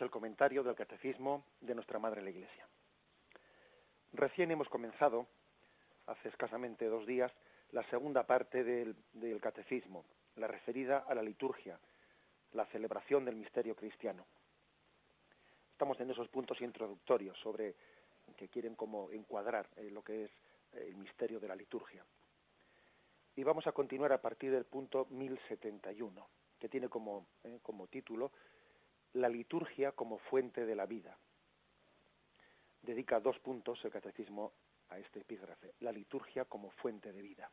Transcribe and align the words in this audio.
El 0.00 0.10
comentario 0.10 0.62
del 0.62 0.74
Catecismo 0.74 1.44
de 1.60 1.74
nuestra 1.74 1.98
Madre 1.98 2.22
la 2.22 2.30
Iglesia. 2.30 2.66
Recién 4.12 4.50
hemos 4.50 4.68
comenzado, 4.68 5.26
hace 6.06 6.28
escasamente 6.28 6.86
dos 6.86 7.06
días, 7.06 7.32
la 7.72 7.82
segunda 7.90 8.26
parte 8.26 8.64
del, 8.64 8.96
Catecismo, 9.40 10.04
la 10.36 10.46
referida 10.46 11.04
a 11.08 11.14
la 11.14 11.22
liturgia, 11.22 11.78
la 12.52 12.66
celebración 12.66 13.24
del 13.24 13.36
misterio 13.36 13.76
cristiano. 13.76 14.26
Estamos 15.72 16.00
en 16.00 16.10
esos 16.10 16.28
puntos 16.28 16.60
introductorios 16.60 17.38
sobre 17.38 17.74
que 18.36 18.48
quieren 18.48 18.74
como 18.74 19.10
encuadrar 19.10 19.68
eh, 19.76 19.90
lo 19.90 20.02
que 20.02 20.24
es 20.24 20.30
eh, 20.72 20.86
el 20.88 20.96
misterio 20.96 21.40
de 21.40 21.48
la 21.48 21.56
liturgia. 21.56 22.04
Y 23.36 23.42
vamos 23.42 23.66
a 23.66 23.72
continuar 23.72 24.12
a 24.12 24.20
partir 24.20 24.50
del 24.50 24.64
punto 24.64 25.06
1071, 25.10 26.28
que 26.58 26.68
tiene 26.68 26.88
como, 26.88 27.26
eh, 27.44 27.60
como 27.62 27.86
título 27.86 28.32
La 29.14 29.28
liturgia 29.28 29.92
como 29.92 30.18
fuente 30.18 30.64
de 30.64 30.74
la 30.74 30.86
vida. 30.86 31.18
Dedica 32.82 33.20
dos 33.20 33.38
puntos 33.40 33.84
el 33.84 33.90
catecismo 33.90 34.52
a 34.88 34.98
este 34.98 35.20
epígrafe, 35.20 35.74
la 35.80 35.92
liturgia 35.92 36.44
como 36.44 36.70
fuente 36.70 37.12
de 37.12 37.22
vida. 37.22 37.50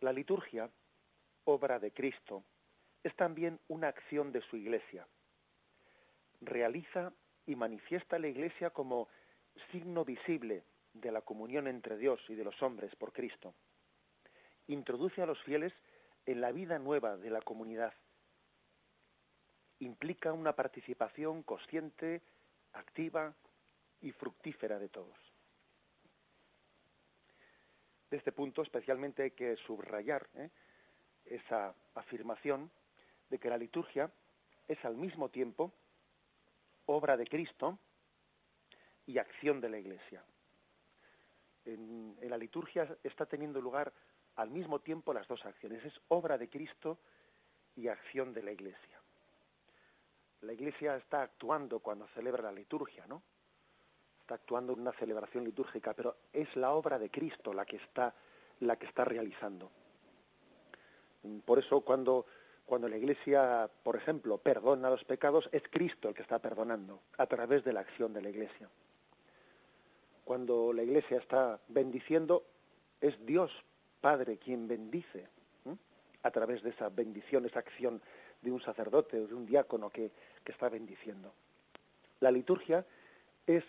La 0.00 0.12
liturgia, 0.12 0.70
obra 1.44 1.78
de 1.78 1.92
Cristo, 1.92 2.44
es 3.02 3.14
también 3.16 3.58
una 3.68 3.88
acción 3.88 4.32
de 4.32 4.42
su 4.42 4.56
iglesia. 4.56 5.06
Realiza 6.40 7.12
y 7.46 7.56
manifiesta 7.56 8.18
la 8.18 8.28
iglesia 8.28 8.70
como 8.70 9.08
signo 9.72 10.04
visible 10.04 10.64
de 10.92 11.12
la 11.12 11.22
comunión 11.22 11.66
entre 11.66 11.96
Dios 11.96 12.20
y 12.28 12.34
de 12.34 12.44
los 12.44 12.60
hombres 12.62 12.94
por 12.96 13.12
Cristo. 13.12 13.54
Introduce 14.66 15.22
a 15.22 15.26
los 15.26 15.42
fieles 15.42 15.72
en 16.26 16.40
la 16.40 16.52
vida 16.52 16.78
nueva 16.78 17.16
de 17.16 17.30
la 17.30 17.40
comunidad. 17.40 17.94
Implica 19.80 20.32
una 20.32 20.54
participación 20.54 21.42
consciente, 21.42 22.22
activa 22.72 23.34
y 24.00 24.12
fructífera 24.12 24.78
de 24.78 24.88
todos. 24.88 25.16
De 28.10 28.16
este 28.16 28.32
punto 28.32 28.62
especialmente 28.62 29.22
hay 29.22 29.30
que 29.32 29.56
subrayar 29.56 30.28
¿eh? 30.34 30.50
esa 31.26 31.74
afirmación 31.94 32.70
de 33.28 33.38
que 33.38 33.50
la 33.50 33.58
liturgia 33.58 34.10
es 34.66 34.82
al 34.84 34.96
mismo 34.96 35.28
tiempo 35.28 35.72
obra 36.86 37.16
de 37.16 37.26
Cristo 37.26 37.78
y 39.06 39.18
acción 39.18 39.60
de 39.60 39.68
la 39.68 39.78
Iglesia. 39.78 40.24
En, 41.66 42.16
en, 42.20 42.30
la 42.30 42.38
liturgia 42.38 42.96
está 43.02 43.26
teniendo 43.26 43.60
lugar 43.60 43.92
al 44.36 44.50
mismo 44.50 44.80
tiempo 44.80 45.12
las 45.12 45.28
dos 45.28 45.44
acciones. 45.44 45.84
Es 45.84 46.00
obra 46.08 46.38
de 46.38 46.48
Cristo 46.48 46.98
y 47.76 47.88
acción 47.88 48.32
de 48.32 48.42
la 48.42 48.52
Iglesia. 48.52 49.02
La 50.42 50.52
Iglesia 50.52 50.96
está 50.96 51.22
actuando 51.22 51.80
cuando 51.80 52.06
celebra 52.08 52.42
la 52.42 52.52
liturgia, 52.52 53.06
¿no? 53.06 53.22
Está 54.20 54.36
actuando 54.36 54.72
en 54.72 54.80
una 54.80 54.92
celebración 54.92 55.44
litúrgica, 55.44 55.94
pero 55.94 56.16
es 56.32 56.54
la 56.56 56.72
obra 56.72 56.98
de 56.98 57.10
Cristo 57.10 57.52
la 57.52 57.64
que 57.64 57.76
está, 57.76 58.14
la 58.60 58.76
que 58.76 58.86
está 58.86 59.04
realizando. 59.04 59.70
Por 61.44 61.58
eso 61.58 61.80
cuando 61.80 62.26
cuando 62.68 62.86
la 62.86 62.98
Iglesia, 62.98 63.70
por 63.82 63.96
ejemplo, 63.96 64.36
perdona 64.36 64.90
los 64.90 65.02
pecados, 65.04 65.48
es 65.52 65.62
Cristo 65.70 66.10
el 66.10 66.14
que 66.14 66.20
está 66.20 66.38
perdonando 66.38 67.00
a 67.16 67.24
través 67.24 67.64
de 67.64 67.72
la 67.72 67.80
acción 67.80 68.12
de 68.12 68.20
la 68.20 68.28
Iglesia. 68.28 68.68
Cuando 70.22 70.74
la 70.74 70.82
Iglesia 70.82 71.16
está 71.16 71.58
bendiciendo, 71.68 72.44
es 73.00 73.14
Dios 73.24 73.50
Padre 74.02 74.36
quien 74.36 74.68
bendice 74.68 75.28
a 76.22 76.30
través 76.30 76.62
de 76.62 76.68
esa 76.68 76.90
bendición, 76.90 77.46
esa 77.46 77.60
acción 77.60 78.02
de 78.42 78.52
un 78.52 78.60
sacerdote 78.60 79.20
o 79.20 79.26
de 79.26 79.34
un 79.34 79.46
diácono 79.46 79.90
que, 79.90 80.10
que 80.44 80.52
está 80.52 80.68
bendiciendo. 80.68 81.32
La 82.20 82.30
liturgia 82.30 82.84
es 83.46 83.64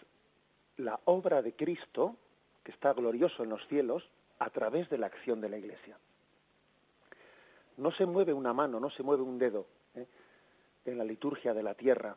la 0.78 1.00
obra 1.06 1.42
de 1.42 1.54
Cristo, 1.54 2.16
que 2.64 2.72
está 2.72 2.94
glorioso 2.94 3.44
en 3.44 3.50
los 3.50 3.66
cielos, 3.68 4.10
a 4.40 4.50
través 4.50 4.90
de 4.90 4.98
la 4.98 5.08
acción 5.08 5.42
de 5.42 5.50
la 5.50 5.58
Iglesia 5.58 5.98
no 7.80 7.92
se 7.92 8.06
mueve 8.06 8.34
una 8.34 8.54
mano, 8.54 8.80
no 8.80 8.90
se 8.90 9.04
mueve 9.04 9.24
un 9.24 9.40
dedo 9.40 9.66
¿eh? 9.96 10.06
en 10.86 10.98
la 10.98 11.04
liturgia 11.04 11.54
de 11.54 11.64
la 11.64 11.74
tierra 11.74 12.16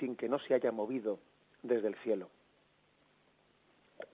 sin 0.00 0.16
que 0.16 0.28
no 0.28 0.38
se 0.38 0.54
haya 0.54 0.72
movido 0.72 1.18
desde 1.62 1.88
el 1.88 1.94
cielo. 1.96 2.30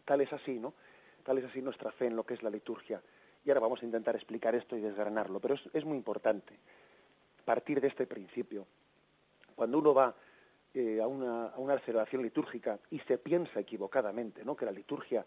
Tal 0.05 0.21
es 0.21 0.33
así, 0.33 0.59
¿no? 0.59 0.75
Tal 1.23 1.39
es 1.39 1.45
así 1.45 1.63
nuestra 1.63 1.93
fe 1.93 2.07
en 2.07 2.17
lo 2.17 2.25
que 2.25 2.35
es 2.35 2.43
la 2.43 2.51
liturgia. 2.51 3.01
Y 3.45 3.51
ahora 3.51 3.61
vamos 3.61 3.83
a 3.83 3.85
intentar 3.85 4.17
explicar 4.17 4.55
esto 4.55 4.77
y 4.77 4.81
desgranarlo, 4.81 5.41
pero 5.41 5.55
es, 5.55 5.63
es 5.73 5.85
muy 5.85 5.97
importante 5.97 6.59
partir 7.45 7.81
de 7.81 7.89
este 7.89 8.07
principio. 8.07 8.67
Cuando 9.55 9.79
uno 9.79 9.95
va 9.95 10.15
eh, 10.75 11.01
a, 11.01 11.07
una, 11.07 11.47
a 11.49 11.59
una 11.59 11.79
celebración 11.81 12.23
litúrgica 12.23 12.79
y 12.91 12.99
se 13.01 13.19
piensa 13.19 13.61
equivocadamente, 13.61 14.45
¿no? 14.45 14.57
Que 14.57 14.65
la 14.65 14.73
liturgia 14.73 15.25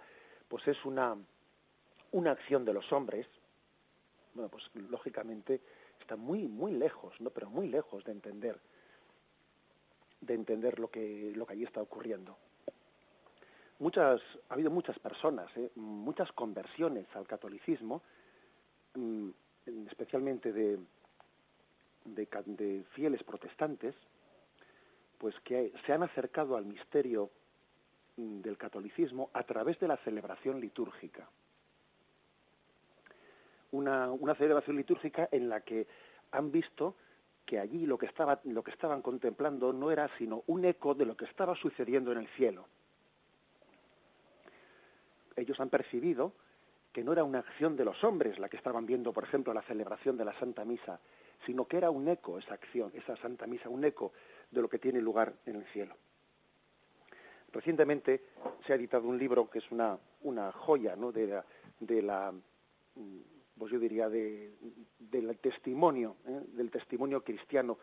pues 0.47 0.67
es 0.67 0.83
una, 0.85 1.15
una 2.11 2.31
acción 2.31 2.65
de 2.65 2.73
los 2.73 2.91
hombres, 2.91 3.27
bueno, 4.33 4.49
pues 4.49 4.63
lógicamente 4.89 5.61
está 5.99 6.15
muy, 6.15 6.47
muy 6.47 6.73
lejos, 6.73 7.19
¿no? 7.19 7.29
Pero 7.29 7.49
muy 7.49 7.67
lejos 7.67 8.03
de 8.03 8.11
entender, 8.11 8.59
de 10.21 10.33
entender 10.33 10.79
lo 10.79 10.89
que, 10.89 11.31
lo 11.35 11.45
que 11.45 11.53
allí 11.53 11.63
está 11.63 11.81
ocurriendo. 11.81 12.37
Muchas, 13.79 14.21
ha 14.49 14.53
habido 14.53 14.71
muchas 14.71 14.97
personas, 14.99 15.55
¿eh? 15.55 15.71
muchas 15.75 16.31
conversiones 16.31 17.07
al 17.15 17.27
catolicismo, 17.27 18.01
especialmente 19.87 20.51
de, 20.51 20.79
de, 22.07 22.83
fieles 22.91 23.23
protestantes, 23.23 23.95
pues 25.17 25.35
que 25.43 25.73
se 25.85 25.93
han 25.93 26.03
acercado 26.03 26.55
al 26.55 26.65
misterio 26.65 27.29
del 28.15 28.57
catolicismo 28.57 29.29
a 29.33 29.43
través 29.43 29.79
de 29.79 29.87
la 29.87 29.97
celebración 29.97 30.59
litúrgica 30.59 31.27
una, 33.71 34.11
una 34.11 34.35
celebración 34.35 34.77
litúrgica 34.77 35.27
en 35.31 35.49
la 35.49 35.61
que 35.61 35.87
han 36.31 36.51
visto 36.51 36.95
que 37.45 37.59
allí 37.59 37.85
lo 37.85 37.97
que, 37.97 38.05
estaba, 38.05 38.41
lo 38.43 38.63
que 38.63 38.71
estaban 38.71 39.01
contemplando 39.01 39.71
no 39.71 39.89
era 39.91 40.09
sino 40.17 40.43
un 40.47 40.65
eco 40.65 40.93
de 40.93 41.05
lo 41.05 41.15
que 41.15 41.25
estaba 41.25 41.55
sucediendo 41.55 42.11
en 42.11 42.17
el 42.19 42.27
cielo. 42.29 42.67
Ellos 45.35 45.59
han 45.59 45.69
percibido 45.69 46.33
que 46.91 47.03
no 47.03 47.13
era 47.13 47.23
una 47.23 47.39
acción 47.39 47.77
de 47.77 47.85
los 47.85 48.03
hombres 48.03 48.39
la 48.39 48.49
que 48.49 48.57
estaban 48.57 48.85
viendo, 48.85 49.13
por 49.13 49.23
ejemplo, 49.23 49.53
la 49.53 49.61
celebración 49.61 50.17
de 50.17 50.25
la 50.25 50.37
Santa 50.39 50.65
Misa, 50.65 50.99
sino 51.45 51.65
que 51.65 51.77
era 51.77 51.89
un 51.89 52.07
eco 52.07 52.37
esa 52.39 52.53
acción, 52.53 52.91
esa 52.93 53.15
Santa 53.17 53.47
Misa, 53.47 53.69
un 53.69 53.83
eco 53.83 54.13
de 54.51 54.61
lo 54.61 54.69
que 54.69 54.79
tiene 54.79 55.01
lugar 55.01 55.33
en 55.45 55.57
el 55.57 55.65
cielo. 55.67 55.95
Recientemente 57.51 58.21
se 58.65 58.73
ha 58.73 58.75
editado 58.75 59.07
un 59.07 59.17
libro 59.17 59.49
que 59.49 59.59
es 59.59 59.71
una, 59.71 59.97
una 60.21 60.51
joya 60.51 60.95
¿no? 60.95 61.11
de 61.11 61.27
la, 61.27 61.45
de 61.79 62.01
la 62.01 62.33
pues 63.57 63.71
yo 63.71 63.79
diría, 63.79 64.09
de, 64.09 64.53
del 64.99 65.37
testimonio, 65.39 66.17
¿eh? 66.27 66.41
del 66.53 66.69
testimonio 66.69 67.23
cristiano, 67.23 67.77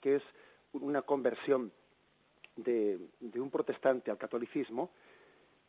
que 0.00 0.16
es 0.16 0.22
una 0.72 1.02
conversión 1.02 1.72
de, 2.56 2.98
de, 3.20 3.40
un 3.40 3.50
protestante 3.50 4.10
al 4.10 4.18
catolicismo, 4.18 4.90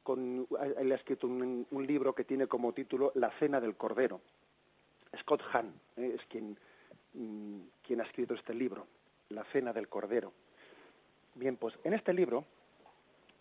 con, 0.03 0.47
él 0.77 0.91
ha 0.91 0.95
escrito 0.95 1.27
un, 1.27 1.67
un, 1.69 1.87
libro 1.87 2.13
que 2.13 2.23
tiene 2.23 2.47
como 2.47 2.73
título 2.73 3.11
La 3.15 3.31
Cena 3.31 3.59
del 3.59 3.75
Cordero. 3.75 4.21
Scott 5.19 5.41
Hahn 5.51 5.73
¿eh? 5.97 6.15
es 6.15 6.25
quien, 6.27 6.57
mm, 7.13 7.59
quien 7.81 8.01
ha 8.01 8.05
escrito 8.05 8.33
este 8.33 8.53
libro, 8.53 8.87
La 9.29 9.43
Cena 9.45 9.73
del 9.73 9.87
Cordero. 9.87 10.33
Bien, 11.35 11.57
pues 11.57 11.73
en 11.83 11.93
este 11.93 12.13
libro 12.13 12.45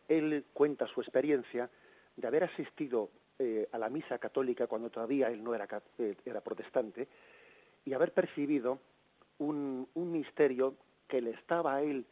él 0.09 0.45
cuenta 0.53 0.87
su 0.87 1.01
experiencia 1.01 1.71
de 2.17 2.27
haber 2.27 2.45
asistido 2.45 3.11
eh, 3.39 3.69
a 3.73 3.79
la 3.79 3.89
misa 3.89 4.19
católica 4.19 4.67
cuando 4.67 4.91
todavía 4.91 5.29
él 5.29 5.43
no 5.45 5.55
era, 5.55 5.69
eh, 5.99 6.17
protestante 6.43 7.09
y 7.85 7.93
haber 7.93 8.13
percibido 8.13 8.81
un, 9.39 9.89
un 9.95 10.13
misterio 10.13 10.75
que 11.07 11.21
le 11.21 11.31
estaba 11.31 11.77
a 11.77 11.83
él 11.83 12.05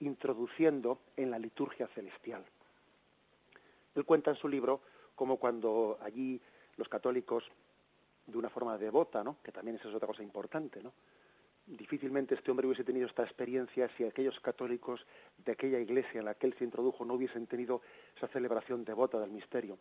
introduciendo 0.00 1.00
en 1.16 1.30
la 1.30 1.38
liturgia 1.38 1.88
celestial. 1.88 2.44
Él 3.94 4.04
cuenta 4.04 4.30
en 4.30 4.36
su 4.36 4.48
libro 4.48 4.80
como 5.14 5.38
cuando 5.38 5.98
allí 6.00 6.40
los 6.76 6.88
católicos, 6.88 7.44
de 8.28 8.38
una 8.38 8.50
forma 8.50 8.76
devota, 8.78 9.24
¿no? 9.24 9.38
que 9.42 9.50
también 9.50 9.76
esa 9.76 9.88
es 9.88 9.94
otra 9.94 10.06
cosa 10.06 10.22
importante, 10.22 10.82
¿no? 10.82 10.92
difícilmente 11.66 12.34
este 12.34 12.50
hombre 12.50 12.66
hubiese 12.66 12.84
tenido 12.84 13.06
esta 13.06 13.24
experiencia 13.24 13.90
si 13.96 14.04
aquellos 14.04 14.38
católicos 14.40 15.04
de 15.44 15.52
aquella 15.52 15.78
iglesia 15.78 16.20
en 16.20 16.24
la 16.24 16.34
que 16.34 16.46
él 16.46 16.54
se 16.58 16.64
introdujo 16.64 17.04
no 17.04 17.14
hubiesen 17.14 17.46
tenido 17.46 17.82
esa 18.16 18.28
celebración 18.28 18.84
devota 18.84 19.18
del 19.20 19.30
misterio. 19.30 19.78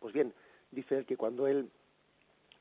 Pues 0.00 0.12
bien, 0.12 0.34
dice 0.70 0.98
él 0.98 1.06
que 1.06 1.16
cuando 1.16 1.46
él 1.46 1.70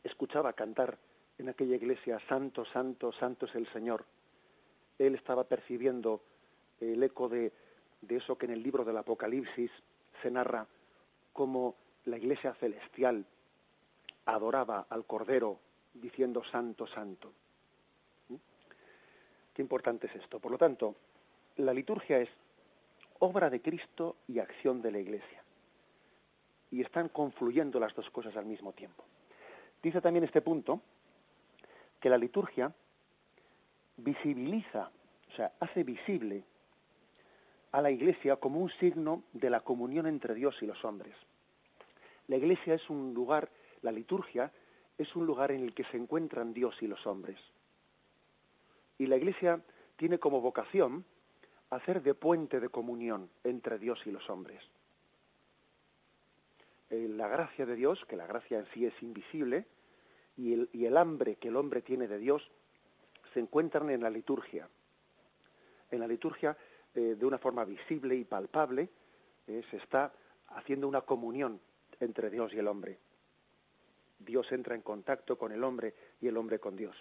escuchaba 0.04 0.54
cantar 0.54 0.98
en 1.38 1.50
aquella 1.50 1.76
iglesia, 1.76 2.20
Santo, 2.30 2.64
Santo, 2.66 3.12
Santo 3.12 3.48
es 3.48 3.56
el 3.56 3.68
Señor, 3.74 4.06
él 4.98 5.16
estaba 5.16 5.44
percibiendo 5.44 6.22
el 6.80 7.04
eco 7.04 7.28
de, 7.28 7.52
de 8.02 8.16
eso 8.16 8.38
que 8.38 8.46
en 8.46 8.54
el 8.54 8.64
libro 8.64 8.86
del 8.86 8.98
Apocalipsis 8.98 9.72
se 10.22 10.32
narra 10.32 10.68
como 11.34 11.76
la 12.06 12.18
iglesia 12.18 12.54
celestial 12.56 13.26
adoraba 14.26 14.88
al 14.90 15.06
Cordero 15.06 15.60
diciendo 15.94 16.44
Santo, 16.44 16.88
Santo. 16.88 17.32
Qué 19.54 19.62
importante 19.62 20.08
es 20.08 20.16
esto. 20.16 20.40
Por 20.40 20.52
lo 20.52 20.58
tanto, 20.58 20.96
la 21.58 21.74
liturgia 21.74 22.20
es 22.20 22.30
obra 23.20 23.50
de 23.50 23.62
Cristo 23.62 24.18
y 24.28 24.40
acción 24.40 24.82
de 24.82 24.92
la 24.92 25.00
Iglesia. 25.00 25.44
Y 26.72 26.82
están 26.82 27.10
confluyendo 27.10 27.80
las 27.80 27.96
dos 27.96 28.10
cosas 28.10 28.36
al 28.36 28.46
mismo 28.46 28.74
tiempo. 28.74 29.06
Dice 29.82 30.02
también 30.02 30.26
este 30.26 30.42
punto 30.42 30.82
que 32.00 32.10
la 32.10 32.18
liturgia 32.18 32.74
visibiliza, 33.98 34.92
o 35.32 35.36
sea, 35.36 35.54
hace 35.60 35.84
visible 35.84 36.44
a 37.72 37.82
la 37.82 37.92
Iglesia 37.92 38.36
como 38.38 38.60
un 38.60 38.72
signo 38.72 39.24
de 39.34 39.50
la 39.50 39.60
comunión 39.60 40.08
entre 40.08 40.34
Dios 40.34 40.56
y 40.62 40.66
los 40.66 40.84
hombres. 40.84 41.16
La 42.28 42.38
Iglesia 42.38 42.74
es 42.74 42.90
un 42.90 43.14
lugar, 43.14 43.50
la 43.86 43.92
liturgia 43.92 44.52
es 44.98 45.16
un 45.16 45.26
lugar 45.28 45.52
en 45.52 45.62
el 45.62 45.74
que 45.74 45.84
se 45.86 45.98
encuentran 45.98 46.54
Dios 46.54 46.76
y 46.82 46.88
los 46.88 47.06
hombres. 47.06 47.40
Y 48.98 49.06
la 49.06 49.16
Iglesia 49.16 49.62
tiene 49.96 50.18
como 50.18 50.42
vocación 50.42 51.06
hacer 51.70 52.02
de 52.02 52.16
puente 52.16 52.60
de 52.60 52.70
comunión 52.70 53.30
entre 53.44 53.78
Dios 53.78 54.00
y 54.06 54.12
los 54.12 54.28
hombres. 54.30 54.62
Eh, 56.90 57.08
la 57.10 57.28
gracia 57.28 57.66
de 57.66 57.76
Dios, 57.76 58.04
que 58.08 58.16
la 58.16 58.26
gracia 58.26 58.60
en 58.60 58.66
sí 58.74 58.86
es 58.86 59.04
invisible, 59.04 59.66
y 60.38 60.86
el, 60.86 60.98
hambre 60.98 61.36
que 61.36 61.50
el 61.50 61.56
hombre 61.56 61.82
tiene 61.82 62.08
de 62.08 62.18
Dios, 62.18 62.42
se 63.34 63.40
encuentran 63.40 63.90
en 63.92 64.02
la 64.02 64.10
liturgia. 64.10 64.68
En 65.92 66.00
la 66.00 66.08
liturgia, 66.08 66.58
eh, 66.94 67.16
de 67.18 67.26
una 67.26 67.38
forma 67.38 67.64
visible 67.64 68.16
y 68.16 68.26
palpable, 68.26 68.90
eh, 69.48 69.64
se 69.70 69.78
está 69.78 70.12
haciendo 70.48 70.88
una 70.88 71.02
comunión 71.02 71.62
entre 72.00 72.30
Dios 72.30 72.52
y 72.54 72.60
el 72.60 72.68
hombre. 72.68 73.00
Dios 74.20 74.52
entra 74.52 74.76
en 74.76 74.82
contacto 74.82 75.38
con 75.38 75.52
el 75.52 75.64
hombre 75.64 75.94
y 76.22 76.28
el 76.28 76.38
hombre 76.38 76.60
con 76.60 76.76
Dios. 76.76 76.96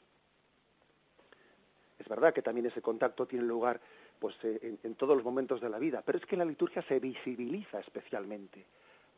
Es 1.99 2.09
verdad 2.09 2.35
que 2.35 2.43
también 2.43 2.67
ese 2.67 2.83
contacto 2.83 3.27
tiene 3.27 3.45
lugar 3.45 3.81
pues, 4.19 4.35
eh, 4.43 4.77
en, 4.83 4.95
todos 4.95 5.17
los 5.17 5.25
momentos 5.25 5.61
de 5.61 5.69
la 5.69 5.79
vida, 5.79 6.03
pero 6.05 6.19
es 6.19 6.27
que 6.27 6.37
la 6.37 6.45
liturgia 6.45 6.83
se 6.83 6.99
visibiliza 6.99 7.81
especialmente 7.81 8.67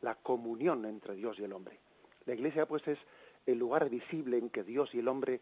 la 0.01 0.15
comunión 0.15 0.85
entre 0.85 1.15
Dios 1.15 1.37
y 1.39 1.43
el 1.43 1.53
hombre. 1.53 1.79
La 2.25 2.33
iglesia 2.33 2.65
pues 2.65 2.87
es 2.87 2.99
el 3.45 3.57
lugar 3.57 3.89
visible 3.89 4.37
en 4.37 4.49
que 4.49 4.63
Dios 4.63 4.93
y 4.93 4.99
el 4.99 5.07
hombre 5.07 5.41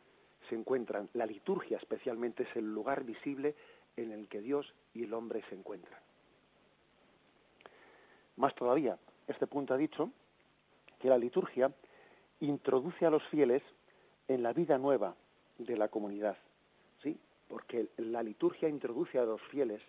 se 0.50 0.56
encuentran. 0.56 1.10
La 1.14 1.26
liturgia 1.26 1.78
especialmente 1.78 2.44
es 2.44 2.56
el 2.56 2.74
lugar 2.74 3.04
visible 3.04 3.56
en 3.98 4.12
el 4.12 4.28
que 4.28 4.42
Dios 4.42 4.74
y 4.94 5.04
el 5.04 5.14
hombre 5.14 5.44
se 5.50 5.56
encuentran. 5.56 6.00
Más 8.38 8.54
todavía, 8.56 8.98
este 9.28 9.48
punto 9.48 9.74
ha 9.74 9.78
dicho 9.78 10.12
que 11.00 11.10
la 11.10 11.18
liturgia 11.18 11.72
introduce 12.40 13.06
a 13.06 13.10
los 13.10 13.24
fieles 13.28 13.64
en 14.28 14.44
la 14.44 14.54
vida 14.54 14.78
nueva 14.78 15.16
de 15.58 15.78
la 15.78 15.88
comunidad 15.88 16.38
porque 17.48 17.90
la 17.98 18.24
liturgia 18.24 18.70
introduce 18.70 19.20
a 19.20 19.26
los 19.26 19.42
fieles 19.44 19.82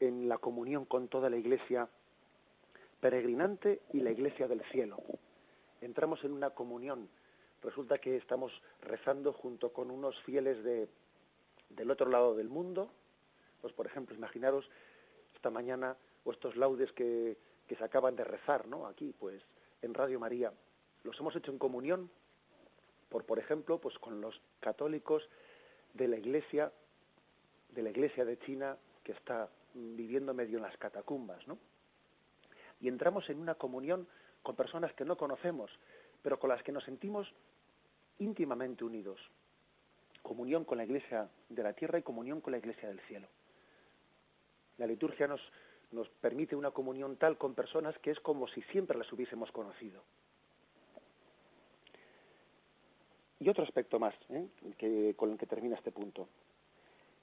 en 0.00 0.28
la 0.28 0.38
comunión 0.38 0.84
con 0.84 1.08
toda 1.08 1.30
la 1.30 1.36
iglesia 1.36 1.88
peregrinante 3.00 3.82
y 3.92 4.00
la 4.00 4.10
iglesia 4.10 4.46
del 4.46 4.62
cielo. 4.70 4.98
Entramos 5.80 6.22
en 6.24 6.32
una 6.32 6.50
comunión. 6.50 7.08
Resulta 7.62 7.98
que 7.98 8.16
estamos 8.16 8.52
rezando 8.82 9.32
junto 9.32 9.72
con 9.72 9.90
unos 9.90 10.18
fieles 10.22 10.62
de, 10.62 10.88
del 11.70 11.90
otro 11.90 12.08
lado 12.10 12.34
del 12.34 12.48
mundo. 12.48 12.90
Pues, 13.62 13.72
por 13.72 13.86
ejemplo, 13.86 14.14
imaginaros 14.14 14.68
esta 15.34 15.50
mañana 15.50 15.96
o 16.24 16.32
estos 16.32 16.56
laudes 16.56 16.92
que, 16.92 17.36
que 17.66 17.76
se 17.76 17.84
acaban 17.84 18.16
de 18.16 18.24
rezar, 18.24 18.66
¿no? 18.66 18.86
Aquí, 18.86 19.14
pues, 19.18 19.42
en 19.82 19.94
Radio 19.94 20.20
María. 20.20 20.52
Los 21.06 21.20
hemos 21.20 21.36
hecho 21.36 21.52
en 21.52 21.58
comunión, 21.58 22.10
por, 23.08 23.38
ejemplo, 23.38 23.78
pues 23.78 23.96
con 24.00 24.20
los 24.20 24.40
católicos 24.58 25.22
de 25.94 26.08
la 26.08 26.16
iglesia, 26.16 26.72
de 27.70 28.38
China 28.40 28.76
que 29.04 29.12
está 29.12 29.48
viviendo 29.72 30.34
medio 30.34 30.56
en 30.56 30.64
las 30.64 30.76
catacumbas, 30.78 31.46
¿no? 31.46 31.58
Y 32.80 32.88
entramos 32.88 33.30
en 33.30 33.38
una 33.38 33.54
comunión 33.54 34.08
con 34.42 34.56
personas 34.56 34.92
que 34.94 35.04
no 35.04 35.16
conocemos, 35.16 35.70
pero 36.22 36.40
con 36.40 36.50
las 36.50 36.64
que 36.64 36.72
nos 36.72 36.82
sentimos 36.82 37.32
íntimamente 38.18 38.82
unidos. 38.82 39.20
Comunión 40.22 40.64
con 40.64 40.78
la 40.78 40.84
iglesia 40.84 41.30
de 41.48 41.62
la 41.62 41.72
tierra 41.72 42.00
y 42.00 42.02
comunión 42.02 42.40
con 42.40 42.50
la 42.50 42.58
iglesia 42.58 42.88
del 42.88 42.98
cielo. 43.02 43.28
La 44.76 44.88
liturgia 44.88 45.28
nos 45.28 46.08
permite 46.20 46.56
una 46.56 46.72
comunión 46.72 47.16
tal 47.16 47.38
con 47.38 47.54
personas 47.54 47.96
que 48.00 48.10
es 48.10 48.18
como 48.18 48.48
si 48.48 48.60
siempre 48.62 48.98
las 48.98 49.12
hubiésemos 49.12 49.52
conocido. 49.52 50.02
Y 53.38 53.48
otro 53.48 53.64
aspecto 53.64 53.98
más, 53.98 54.14
¿eh? 54.30 54.46
que, 54.78 55.14
con 55.16 55.30
el 55.32 55.38
que 55.38 55.46
termina 55.46 55.76
este 55.76 55.92
punto. 55.92 56.28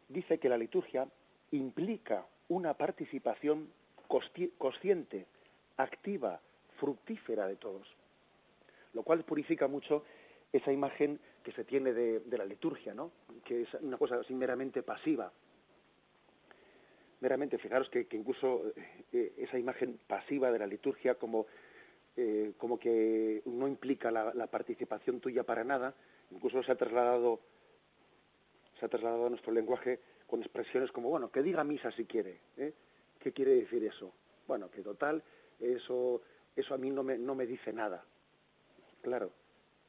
Dice 0.10 0.38
que 0.40 0.50
la 0.50 0.58
liturgia 0.58 1.08
implica 1.52 2.26
una 2.50 2.74
participación 2.76 3.70
consciente, 4.58 5.26
activa, 5.78 6.40
fructífera 6.80 7.48
de 7.48 7.56
todos, 7.56 7.88
lo 8.94 9.04
cual 9.04 9.24
purifica 9.24 9.68
mucho 9.68 10.04
esa 10.52 10.72
imagen 10.72 11.20
que 11.44 11.52
se 11.52 11.64
tiene 11.64 11.94
de, 11.94 12.38
la 12.38 12.46
liturgia, 12.46 12.94
¿no? 12.94 13.12
que 13.44 13.64
es 13.64 13.74
una 13.76 13.98
cosa 13.98 14.18
así 14.18 14.34
meramente 14.34 14.84
pasiva. 14.84 15.32
Meramente, 17.22 17.58
fijaros 17.58 17.90
que, 17.90 18.08
incluso 18.12 18.74
eh, 19.12 19.34
esa 19.38 19.58
imagen 19.58 20.00
pasiva 20.06 20.52
de 20.52 20.60
la 20.60 20.68
liturgia 20.68 21.16
como 21.16 21.48
eh, 22.16 22.54
como 22.58 22.80
que 22.80 23.42
no 23.46 23.68
implica 23.68 24.12
la, 24.12 24.48
participación 24.48 25.20
tuya 25.20 25.44
para 25.44 25.64
nada, 25.64 25.96
incluso 26.30 26.62
se 26.64 26.72
ha 26.72 26.76
trasladado 26.76 27.40
se 28.80 28.86
ha 28.86 28.90
trasladado 28.90 29.28
a 29.28 29.30
nuestro 29.30 29.52
lenguaje 29.52 30.00
con 30.28 30.42
expresiones 30.42 30.92
como, 30.92 31.10
bueno, 31.10 31.32
que 31.32 31.44
diga 31.44 31.64
misa 31.64 31.92
si 31.92 32.06
quiere. 32.06 32.40
¿eh? 32.58 32.74
¿Qué 33.20 33.32
quiere 33.32 33.56
decir 33.56 33.84
eso? 33.84 34.14
Bueno, 34.48 34.70
que 34.70 34.82
total, 34.82 35.24
eso, 35.60 36.22
eso 36.56 36.74
a 36.74 36.78
mí 36.78 36.90
no 36.92 37.04
me, 37.04 37.18
no 37.18 37.36
me 37.36 37.46
dice 37.46 37.72
nada. 37.72 38.04
Claro, 39.02 39.32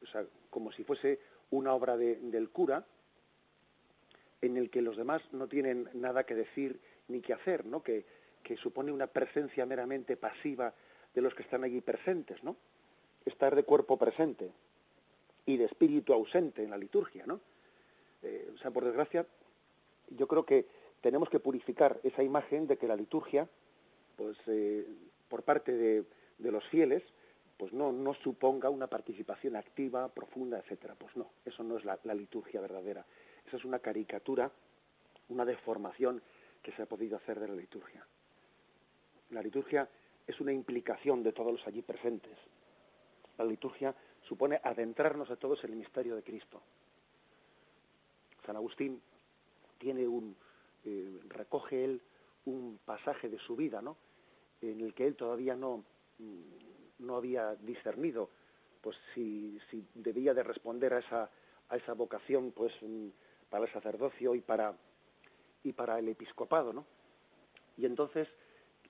o 0.01 0.05
sea, 0.07 0.25
como 0.49 0.71
si 0.71 0.83
fuese 0.83 1.19
una 1.51 1.73
obra 1.73 1.97
del 1.97 2.49
cura 2.49 2.85
en 4.41 4.57
el 4.57 4.69
que 4.69 4.81
los 4.81 4.97
demás 4.97 5.21
no 5.31 5.47
tienen 5.47 5.89
nada 5.93 6.23
que 6.23 6.35
decir 6.35 6.79
ni 7.07 7.21
que 7.21 7.33
hacer, 7.33 7.65
¿no? 7.65 7.83
Que, 7.83 8.05
que 8.43 8.57
supone 8.57 8.91
una 8.91 9.07
presencia 9.07 9.65
meramente 9.65 10.17
pasiva 10.17 10.73
de 11.15 11.21
los 11.21 11.33
que 11.33 11.43
están 11.43 11.63
allí 11.63 11.81
presentes, 11.81 12.43
¿no? 12.43 12.57
Estar 13.25 13.55
de 13.55 13.63
cuerpo 13.63 13.97
presente 13.97 14.51
y 15.45 15.57
de 15.57 15.65
espíritu 15.65 16.13
ausente 16.13 16.63
en 16.63 16.69
la 16.69 16.77
liturgia, 16.77 17.25
¿no? 17.25 17.39
Eh, 18.21 18.51
o 18.53 18.57
sea, 18.57 18.71
por 18.71 18.83
desgracia, 18.83 19.25
yo 20.09 20.27
creo 20.27 20.45
que 20.45 20.67
tenemos 21.01 21.29
que 21.29 21.39
purificar 21.39 21.99
esa 22.03 22.21
imagen 22.21 22.67
de 22.67 22.77
que 22.77 22.87
la 22.87 22.95
liturgia, 22.95 23.47
pues, 24.17 24.37
eh, 24.47 24.85
por 25.29 25.43
parte 25.43 25.71
de, 25.71 26.05
los 26.51 26.67
fieles, 26.67 27.01
pues 27.57 27.71
no, 27.71 27.91
no 27.93 28.13
suponga 28.15 28.69
una 28.69 28.87
participación 28.87 29.55
activa, 29.55 30.09
profunda, 30.09 30.59
etcétera. 30.59 30.95
Pues 30.95 31.15
no, 31.15 31.31
eso 31.45 31.63
no 31.63 31.77
es 31.77 31.85
la, 31.85 31.97
la 32.03 32.13
liturgia 32.13 32.59
verdadera. 32.59 33.05
Esa 33.47 33.57
es 33.57 33.63
una 33.63 33.79
caricatura, 33.79 34.51
una 35.29 35.45
deformación 35.45 36.21
que 36.61 36.73
se 36.73 36.81
ha 36.81 36.85
podido 36.85 37.15
hacer 37.15 37.39
de 37.39 37.47
la 37.47 37.55
liturgia. 37.55 38.05
La 39.29 39.41
liturgia 39.41 39.87
es 40.27 40.39
una 40.39 40.53
implicación 40.53 41.23
de 41.23 41.31
todos 41.31 41.51
los 41.51 41.67
allí 41.67 41.81
presentes. 41.81 42.37
La 43.37 43.45
liturgia 43.45 43.95
supone 44.27 44.59
adentrarnos 44.63 45.29
a 45.29 45.35
todos 45.35 45.63
en 45.63 45.71
el 45.71 45.77
misterio 45.77 46.15
de 46.15 46.23
Cristo. 46.23 46.61
San 48.45 48.55
Agustín 48.55 49.01
tiene 49.77 50.07
un, 50.07 50.35
eh, 50.83 51.19
recoge 51.27 51.83
él 51.83 52.01
un 52.45 52.79
pasaje 52.85 53.29
de 53.29 53.39
su 53.39 53.55
vida, 53.55 53.81
¿no? 53.81 53.97
En 54.61 54.81
el 54.81 54.93
que 54.93 55.07
él 55.07 55.15
todavía 55.15 55.55
no, 55.55 55.83
mm, 56.19 57.05
no 57.05 57.15
había 57.17 57.55
discernido 57.55 58.29
pues 58.81 58.95
si, 59.13 59.59
si 59.71 59.83
debía 59.95 60.33
de 60.35 60.43
responder 60.43 60.93
a 60.93 60.99
esa, 60.99 61.29
a 61.69 61.75
esa 61.75 61.93
vocación 61.93 62.51
pues 62.51 62.71
mm, 62.81 63.07
para 63.49 63.65
el 63.65 63.73
sacerdocio 63.73 64.35
y 64.35 64.41
para 64.41 64.75
y 65.65 65.73
para 65.73 65.97
el 65.97 66.07
episcopado, 66.07 66.71
¿no? 66.71 66.85
Y 67.75 67.85
entonces 67.85 68.27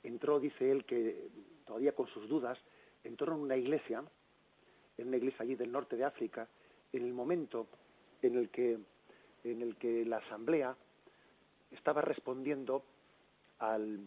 entró, 0.08 0.40
dice 0.40 0.72
él, 0.72 0.86
que 0.86 1.30
todavía 1.66 1.94
con 1.94 2.08
sus 2.08 2.28
dudas, 2.28 2.58
entró 3.04 3.34
en 3.34 3.42
una 3.42 3.58
iglesia, 3.58 4.04
en 4.98 5.08
una 5.08 5.18
iglesia 5.18 5.44
allí 5.44 5.56
del 5.56 5.72
norte 5.72 5.96
de 5.96 6.06
África, 6.06 6.48
en 6.94 7.04
el 7.04 7.14
momento 7.14 7.68
en 8.22 8.38
el 8.38 8.50
que, 8.50 8.80
en 9.44 9.62
el 9.62 9.76
que 9.78 10.06
la 10.06 10.18
asamblea 10.18 10.76
estaba 11.72 12.02
respondiendo 12.02 12.84
al, 13.60 14.00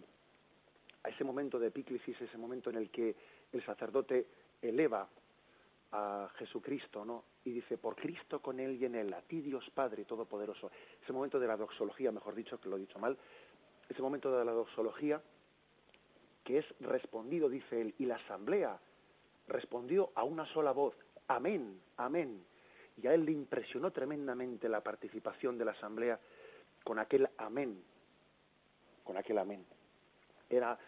a 1.02 1.08
ese 1.08 1.24
momento 1.24 1.58
de 1.58 1.68
epíclesis, 1.68 2.20
ese 2.20 2.38
momento 2.38 2.70
en 2.70 2.76
el 2.76 2.90
que 2.90 3.14
el 3.52 3.64
sacerdote 3.64 4.26
eleva 4.62 5.08
a 5.92 6.30
Jesucristo, 6.36 7.04
¿no? 7.04 7.24
Y 7.44 7.50
dice, 7.50 7.78
por 7.78 7.96
Cristo 7.96 8.40
con 8.40 8.60
él 8.60 8.76
y 8.80 8.84
en 8.84 8.94
él, 8.94 9.12
a 9.14 9.22
ti 9.22 9.40
Dios 9.40 9.64
Padre 9.74 10.04
Todopoderoso. 10.04 10.70
Ese 11.02 11.12
momento 11.12 11.38
de 11.40 11.46
la 11.46 11.56
doxología, 11.56 12.12
mejor 12.12 12.34
dicho, 12.34 12.60
que 12.60 12.68
lo 12.68 12.76
he 12.76 12.80
dicho 12.80 12.98
mal, 12.98 13.16
ese 13.88 14.02
momento 14.02 14.36
de 14.36 14.44
la 14.44 14.52
doxología 14.52 15.22
que 16.48 16.56
es 16.60 16.74
respondido, 16.80 17.50
dice 17.50 17.78
él, 17.78 17.94
y 17.98 18.06
la 18.06 18.16
asamblea 18.16 18.80
respondió 19.48 20.12
a 20.14 20.24
una 20.24 20.46
sola 20.46 20.72
voz, 20.72 20.94
amén, 21.26 21.78
amén. 21.98 22.42
Y 22.96 23.06
a 23.06 23.12
él 23.12 23.26
le 23.26 23.32
impresionó 23.32 23.90
tremendamente 23.90 24.66
la 24.66 24.82
participación 24.82 25.58
de 25.58 25.66
la 25.66 25.72
asamblea 25.72 26.18
con 26.84 26.98
aquel 26.98 27.28
amén, 27.36 27.84
con 29.04 29.18
aquel 29.18 29.36
amén. 29.36 29.62
Era 30.48 30.78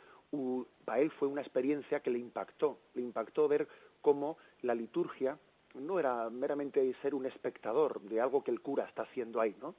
para 0.86 1.00
él 1.00 1.10
fue 1.10 1.28
una 1.28 1.42
experiencia 1.42 2.00
que 2.00 2.10
le 2.10 2.18
impactó, 2.18 2.78
le 2.94 3.02
impactó 3.02 3.46
ver 3.46 3.68
cómo 4.00 4.38
la 4.62 4.74
liturgia 4.74 5.38
no 5.74 6.00
era 6.00 6.30
meramente 6.30 6.94
ser 7.02 7.14
un 7.14 7.26
espectador 7.26 8.00
de 8.00 8.18
algo 8.18 8.42
que 8.42 8.50
el 8.50 8.62
cura 8.62 8.86
está 8.86 9.02
haciendo 9.02 9.42
ahí, 9.42 9.54
¿no? 9.60 9.74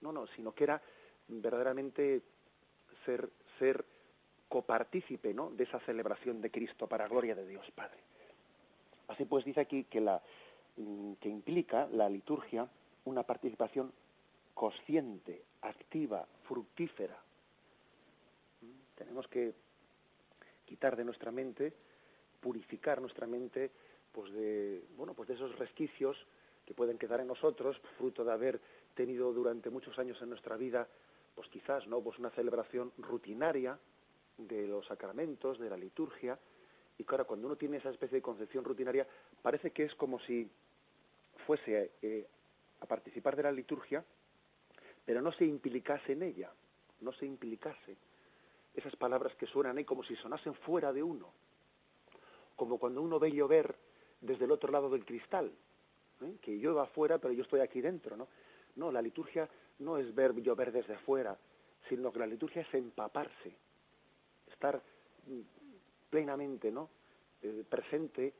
No, 0.00 0.10
no, 0.10 0.26
sino 0.34 0.52
que 0.52 0.64
era 0.64 0.82
verdaderamente 1.28 2.22
ser, 3.04 3.30
ser 3.60 3.84
copartícipe 4.48 5.34
¿no? 5.34 5.50
de 5.50 5.64
esa 5.64 5.80
celebración 5.80 6.40
de 6.40 6.50
Cristo 6.50 6.86
para 6.86 7.08
gloria 7.08 7.34
de 7.34 7.46
Dios 7.46 7.70
Padre. 7.74 7.98
Así 9.08 9.24
pues 9.24 9.44
dice 9.44 9.60
aquí 9.60 9.84
que, 9.84 10.00
la, 10.00 10.22
mm, 10.76 11.14
que 11.14 11.28
implica 11.28 11.88
la 11.92 12.08
liturgia 12.08 12.68
una 13.04 13.22
participación 13.22 13.92
consciente, 14.54 15.42
activa, 15.62 16.26
fructífera. 16.44 17.20
Tenemos 18.94 19.26
que 19.28 19.52
quitar 20.64 20.96
de 20.96 21.04
nuestra 21.04 21.30
mente, 21.30 21.74
purificar 22.40 23.00
nuestra 23.00 23.26
mente 23.26 23.70
pues 24.12 24.32
de, 24.32 24.84
bueno, 24.96 25.12
pues 25.14 25.28
de 25.28 25.34
esos 25.34 25.58
resquicios 25.58 26.16
que 26.64 26.72
pueden 26.72 26.98
quedar 26.98 27.20
en 27.20 27.26
nosotros, 27.26 27.80
fruto 27.98 28.24
de 28.24 28.32
haber 28.32 28.60
tenido 28.94 29.32
durante 29.32 29.70
muchos 29.70 29.98
años 29.98 30.20
en 30.22 30.30
nuestra 30.30 30.56
vida, 30.56 30.86
pues 31.34 31.48
quizás, 31.48 31.86
¿no? 31.88 32.00
Pues 32.00 32.18
una 32.18 32.30
celebración 32.30 32.92
rutinaria 32.96 33.78
de 34.38 34.66
los 34.66 34.86
sacramentos, 34.86 35.58
de 35.58 35.70
la 35.70 35.76
liturgia, 35.76 36.38
y 36.98 37.04
claro, 37.04 37.26
cuando 37.26 37.46
uno 37.46 37.56
tiene 37.56 37.78
esa 37.78 37.90
especie 37.90 38.16
de 38.16 38.22
concepción 38.22 38.64
rutinaria, 38.64 39.06
parece 39.42 39.72
que 39.72 39.84
es 39.84 39.94
como 39.94 40.20
si 40.20 40.48
fuese 41.46 41.92
eh, 42.02 42.26
a 42.80 42.86
participar 42.86 43.36
de 43.36 43.42
la 43.42 43.52
liturgia, 43.52 44.04
pero 45.04 45.20
no 45.20 45.32
se 45.32 45.44
implicase 45.44 46.12
en 46.12 46.22
ella, 46.22 46.50
no 47.00 47.12
se 47.12 47.26
implicase. 47.26 47.96
Esas 48.74 48.96
palabras 48.96 49.34
que 49.36 49.46
suenan 49.46 49.78
ahí 49.78 49.84
como 49.84 50.04
si 50.04 50.16
sonasen 50.16 50.54
fuera 50.54 50.92
de 50.92 51.02
uno, 51.02 51.32
como 52.56 52.78
cuando 52.78 53.02
uno 53.02 53.18
ve 53.18 53.32
llover 53.32 53.74
desde 54.20 54.44
el 54.44 54.50
otro 54.50 54.72
lado 54.72 54.88
del 54.90 55.04
cristal, 55.04 55.52
¿eh? 56.22 56.36
que 56.40 56.56
llueva 56.56 56.84
afuera, 56.84 57.18
pero 57.18 57.34
yo 57.34 57.42
estoy 57.42 57.60
aquí 57.60 57.80
dentro, 57.80 58.16
¿no? 58.16 58.28
No, 58.76 58.90
la 58.90 59.02
liturgia 59.02 59.48
no 59.78 59.98
es 59.98 60.12
ver 60.14 60.34
llover 60.34 60.72
desde 60.72 60.94
afuera, 60.94 61.36
sino 61.88 62.12
que 62.12 62.18
la 62.18 62.26
liturgia 62.26 62.62
es 62.62 62.74
empaparse, 62.74 63.54
estar 64.64 64.80
plenamente, 66.08 66.70
¿no? 66.70 66.88
Eh, 67.42 67.64
presente 67.68 68.32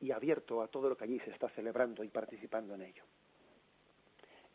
y 0.00 0.10
abierto 0.10 0.62
a 0.62 0.68
todo 0.68 0.88
lo 0.88 0.96
que 0.96 1.04
allí 1.04 1.20
se 1.20 1.30
está 1.30 1.50
celebrando 1.50 2.02
y 2.02 2.08
participando 2.08 2.74
en 2.74 2.82
ello. 2.82 3.02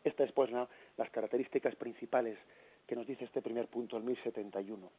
Estas, 0.02 0.32
pues, 0.32 0.50
¿no? 0.50 0.68
las 0.96 1.10
características 1.10 1.76
principales 1.76 2.38
que 2.86 2.96
nos 2.96 3.06
dice 3.06 3.24
este 3.24 3.40
primer 3.40 3.68
punto, 3.68 3.96
el 3.96 4.02
1071. 4.02 4.90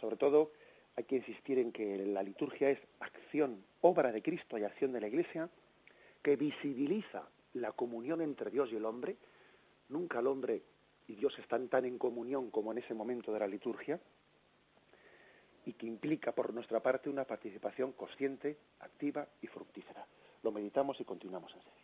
Sobre 0.00 0.16
todo, 0.16 0.52
hay 0.96 1.04
que 1.04 1.16
insistir 1.16 1.58
en 1.58 1.70
que 1.70 1.96
la 2.06 2.22
liturgia 2.22 2.70
es 2.70 2.80
acción, 2.98 3.64
obra 3.82 4.10
de 4.10 4.22
Cristo 4.22 4.58
y 4.58 4.64
acción 4.64 4.92
de 4.92 5.00
la 5.00 5.08
Iglesia, 5.08 5.48
que 6.22 6.36
visibiliza 6.36 7.28
la 7.54 7.72
comunión 7.72 8.20
entre 8.20 8.50
Dios 8.50 8.70
y 8.72 8.76
el 8.76 8.84
hombre. 8.84 9.16
Nunca 9.90 10.18
el 10.18 10.26
hombre 10.26 10.62
y 11.06 11.14
Dios 11.14 11.38
están 11.38 11.68
tan 11.68 11.84
en 11.84 11.98
comunión 11.98 12.50
como 12.50 12.72
en 12.72 12.78
ese 12.78 12.94
momento 12.94 13.32
de 13.32 13.38
la 13.38 13.46
liturgia, 13.46 14.00
y 15.66 15.72
que 15.74 15.86
implica 15.86 16.32
por 16.32 16.52
nuestra 16.54 16.80
parte 16.80 17.10
una 17.10 17.24
participación 17.24 17.92
consciente, 17.92 18.58
activa 18.80 19.26
y 19.42 19.46
fructífera. 19.46 20.06
Lo 20.42 20.52
meditamos 20.52 21.00
y 21.00 21.04
continuamos 21.04 21.52
enseguida. 21.54 21.79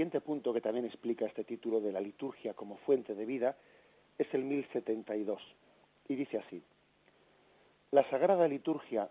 Siguiente 0.00 0.22
punto 0.22 0.54
que 0.54 0.62
también 0.62 0.86
explica 0.86 1.26
este 1.26 1.44
título 1.44 1.78
de 1.78 1.92
la 1.92 2.00
liturgia 2.00 2.54
como 2.54 2.78
fuente 2.78 3.14
de 3.14 3.26
vida 3.26 3.54
es 4.16 4.32
el 4.32 4.44
1072 4.44 5.42
y 6.08 6.14
dice 6.14 6.38
así, 6.38 6.62
la 7.90 8.08
sagrada 8.08 8.48
liturgia 8.48 9.10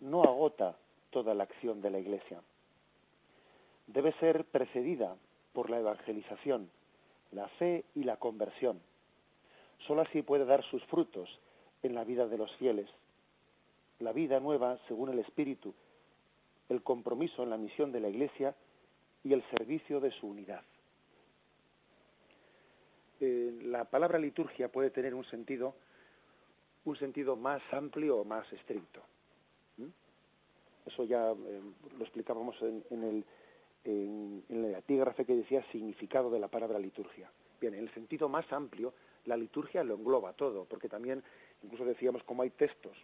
no 0.00 0.22
agota 0.22 0.78
toda 1.10 1.34
la 1.34 1.44
acción 1.44 1.82
de 1.82 1.90
la 1.90 1.98
Iglesia. 1.98 2.40
Debe 3.86 4.12
ser 4.12 4.46
precedida 4.46 5.14
por 5.52 5.68
la 5.68 5.80
evangelización, 5.80 6.70
la 7.30 7.46
fe 7.58 7.84
y 7.94 8.04
la 8.04 8.16
conversión. 8.16 8.80
Solo 9.86 10.00
así 10.00 10.22
puede 10.22 10.46
dar 10.46 10.62
sus 10.62 10.82
frutos 10.84 11.38
en 11.82 11.94
la 11.94 12.04
vida 12.04 12.26
de 12.28 12.38
los 12.38 12.50
fieles. 12.56 12.88
La 13.98 14.12
vida 14.12 14.40
nueva, 14.40 14.78
según 14.88 15.10
el 15.10 15.18
Espíritu, 15.18 15.74
el 16.70 16.82
compromiso 16.82 17.42
en 17.42 17.50
la 17.50 17.58
misión 17.58 17.92
de 17.92 18.00
la 18.00 18.08
Iglesia 18.08 18.54
y 19.24 19.32
el 19.32 19.42
servicio 19.56 20.00
de 20.00 20.10
su 20.12 20.28
unidad. 20.28 20.62
Eh, 23.20 23.58
la 23.64 23.84
palabra 23.84 24.18
liturgia 24.18 24.70
puede 24.70 24.90
tener 24.90 25.14
un 25.14 25.24
sentido, 25.24 25.74
un 26.84 26.96
sentido 26.96 27.34
más 27.34 27.62
amplio 27.72 28.18
o 28.18 28.24
más 28.24 28.50
estricto. 28.52 29.02
Eso 30.86 31.04
ya 31.04 31.30
eh, 31.30 31.60
lo 31.96 32.04
explicábamos 32.04 32.60
en, 32.60 32.84
el, 32.90 33.24
en, 33.84 34.44
en 34.50 34.72
la 34.72 34.78
epígrafe 34.78 35.24
que 35.24 35.34
decía 35.34 35.64
significado 35.72 36.28
de 36.28 36.38
la 36.38 36.48
palabra 36.48 36.78
liturgia. 36.78 37.30
Bien, 37.58 37.72
en 37.72 37.80
el 37.80 37.94
sentido 37.94 38.28
más 38.28 38.52
amplio, 38.52 38.92
la 39.24 39.38
liturgia 39.38 39.82
lo 39.82 39.94
engloba 39.94 40.34
todo, 40.34 40.66
porque 40.66 40.90
también 40.90 41.22
incluso 41.62 41.86
decíamos 41.86 42.22
como 42.24 42.42
hay 42.42 42.50
textos 42.50 42.98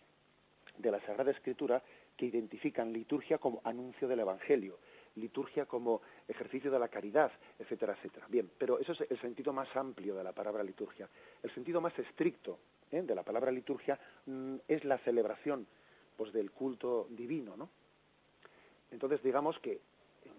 de 0.76 0.90
la 0.90 1.00
Sagrada 1.00 1.30
Escritura 1.30 1.82
que 2.18 2.26
identifican 2.26 2.92
liturgia 2.92 3.38
como 3.38 3.62
anuncio 3.64 4.06
del 4.06 4.20
Evangelio 4.20 4.78
liturgia 5.16 5.66
como 5.66 6.00
ejercicio 6.28 6.70
de 6.70 6.78
la 6.78 6.88
caridad, 6.88 7.32
etcétera, 7.58 7.94
etcétera. 7.94 8.26
Bien, 8.28 8.50
pero 8.58 8.78
eso 8.78 8.92
es 8.92 9.10
el 9.10 9.20
sentido 9.20 9.52
más 9.52 9.74
amplio 9.76 10.14
de 10.14 10.24
la 10.24 10.32
palabra 10.32 10.62
liturgia. 10.62 11.08
El 11.42 11.52
sentido 11.54 11.80
más 11.80 11.98
estricto 11.98 12.58
¿eh? 12.90 13.02
de 13.02 13.14
la 13.14 13.22
palabra 13.22 13.50
liturgia 13.50 13.98
mm, 14.26 14.56
es 14.68 14.84
la 14.84 14.98
celebración 14.98 15.66
pues, 16.16 16.32
del 16.32 16.50
culto 16.50 17.06
divino, 17.10 17.56
¿no? 17.56 17.68
Entonces, 18.90 19.22
digamos 19.22 19.58
que 19.60 19.80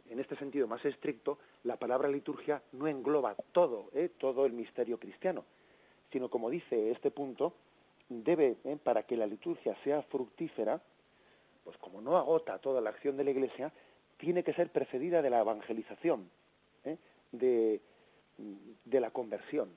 en 0.10 0.20
este 0.20 0.36
sentido 0.36 0.68
más 0.68 0.84
estricto, 0.84 1.38
la 1.64 1.78
palabra 1.78 2.10
liturgia 2.10 2.62
no 2.74 2.88
engloba 2.88 3.36
todo, 3.54 3.90
¿eh? 3.94 4.10
todo 4.18 4.46
el 4.46 4.52
misterio 4.52 5.00
cristiano, 5.00 5.46
sino 6.12 6.30
como 6.30 6.50
dice 6.50 6.92
este 6.92 7.12
punto, 7.12 7.54
debe, 8.10 8.58
¿eh? 8.66 8.78
para 8.84 9.04
que 9.04 9.16
la 9.16 9.26
liturgia 9.26 9.76
sea 9.84 10.02
fructífera, 10.04 10.82
pues 11.64 11.78
como 11.78 12.02
no 12.02 12.18
agota 12.18 12.60
toda 12.60 12.82
la 12.82 12.90
acción 12.90 13.16
de 13.16 13.24
la 13.24 13.32
Iglesia, 13.32 13.72
tiene 14.22 14.44
que 14.44 14.54
ser 14.54 14.70
precedida 14.70 15.22
de 15.22 15.30
la 15.30 15.42
evangelización, 15.42 16.30
¿eh? 16.86 16.98
de, 17.34 17.82
la 18.86 19.12
conversión, 19.12 19.70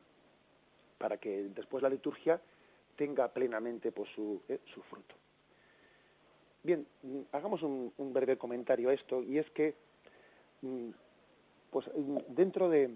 para 0.99 1.17
que 1.17 1.49
después 1.49 1.83
la 1.83 1.89
liturgia 1.89 2.41
tenga 2.95 3.27
plenamente 3.33 3.91
pues, 3.91 4.09
su, 4.15 4.41
su 4.73 4.83
fruto. 4.83 5.17
Bien, 6.63 6.87
hagamos 7.33 7.63
un, 7.63 7.93
breve 8.13 8.39
comentario 8.39 8.91
a 8.91 8.95
esto, 8.95 9.23
y 9.23 9.39
es 9.39 9.51
que 9.51 9.75
Mm, 10.65 10.91
pues 11.71 11.87
mm, 11.95 12.19
dentro 12.29 12.71
de, 12.71 12.91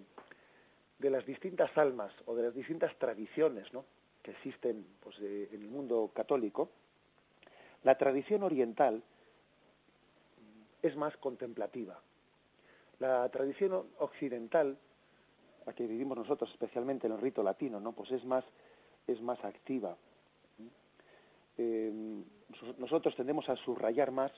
las 1.01 1.27
distintas 1.27 1.77
almas 1.77 2.13
o 2.25 2.35
de 2.35 2.45
las 2.45 2.55
distintas 2.55 2.97
tradiciones 2.97 3.67
que 4.23 4.31
existen 4.31 4.87
pues, 5.01 5.17
eh, 5.21 5.51
en 5.53 5.63
el 5.63 5.69
mundo 5.69 6.11
católico, 6.15 6.71
la 7.85 7.97
tradición 7.97 8.43
oriental 8.43 9.03
es 10.83 10.97
más 10.97 11.17
contemplativa. 11.17 12.01
La 12.99 13.29
tradición 13.29 13.87
occidental, 13.99 14.77
la 15.67 15.73
que 15.73 15.87
vivimos 15.87 16.19
nosotros, 16.19 16.51
especialmente 16.51 17.07
en 17.07 17.13
el 17.13 17.21
rito 17.21 17.43
latino, 17.43 17.81
¿no? 17.81 17.93
pues 17.93 18.11
es 18.11 18.25
más, 18.25 18.45
es 19.07 19.21
más 19.21 19.43
activa. 19.45 19.97
Eh, 21.57 22.23
nosotros 22.79 23.15
tendemos 23.17 23.49
a 23.49 23.57
subrayar 23.57 24.11
más 24.11 24.33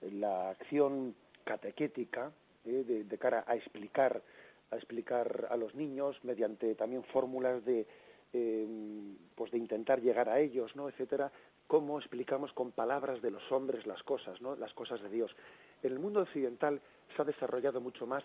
la 0.00 0.50
acción 0.50 1.14
catequética, 1.44 2.32
¿eh? 2.64 3.04
de, 3.08 3.18
cara 3.18 3.44
a 3.46 3.56
explicar 3.56 4.22
a 4.70 4.76
explicar 4.76 5.48
a 5.50 5.56
los 5.56 5.74
niños 5.74 6.22
mediante 6.22 6.74
también 6.76 7.02
fórmulas 7.02 7.64
de 7.64 7.86
em, 8.32 9.16
pues 9.34 9.50
de 9.50 9.58
intentar 9.58 10.00
llegar 10.00 10.28
a 10.28 10.38
ellos 10.38 10.76
no 10.76 10.88
etcétera 10.88 11.32
cómo 11.66 11.98
explicamos 11.98 12.52
con 12.52 12.70
palabras 12.70 13.20
de 13.20 13.32
los 13.32 13.50
hombres 13.50 13.86
las 13.86 14.02
cosas 14.04 14.40
no 14.40 14.54
las 14.54 14.72
cosas 14.72 15.02
de 15.02 15.08
Dios 15.08 15.34
en 15.82 15.92
el 15.92 15.98
mundo 15.98 16.20
occidental 16.20 16.80
se 17.14 17.22
ha 17.22 17.24
desarrollado 17.24 17.80
mucho 17.80 18.06
más 18.06 18.24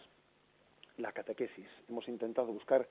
la 0.97 1.11
catequesis 1.11 1.67
hemos 1.89 2.07
intentado 2.07 2.47
buscar 2.47 2.87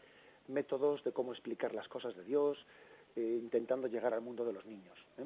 métodos 0.49 1.03
de 1.05 1.13
cómo 1.13 1.33
explicar 1.33 1.75
las 1.75 1.89
cosas 1.89 2.15
de 2.17 2.25
Dios 2.25 2.59
eh, 3.17 3.39
intentando 3.41 3.87
llegar 3.87 4.13
al 4.13 4.21
mundo 4.21 4.45
de 4.45 4.53
los 4.53 4.65
niños 4.67 4.99
¿eh? 5.19 5.25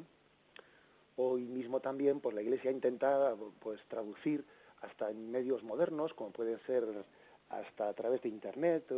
hoy 1.17 1.43
mismo 1.43 1.81
también 1.81 2.21
pues 2.21 2.35
la 2.35 2.43
Iglesia 2.43 2.71
ha 2.71 2.75
intentado 2.75 3.53
pues 3.61 3.81
traducir 3.89 4.45
hasta 4.83 5.11
en 5.11 5.31
medios 5.31 5.63
modernos, 5.63 6.15
como 6.15 6.31
pueden 6.31 6.59
ser 6.67 6.85
hasta 7.51 7.89
a 7.89 7.95
través 7.95 8.23
de 8.23 8.29
Internet 8.29 8.91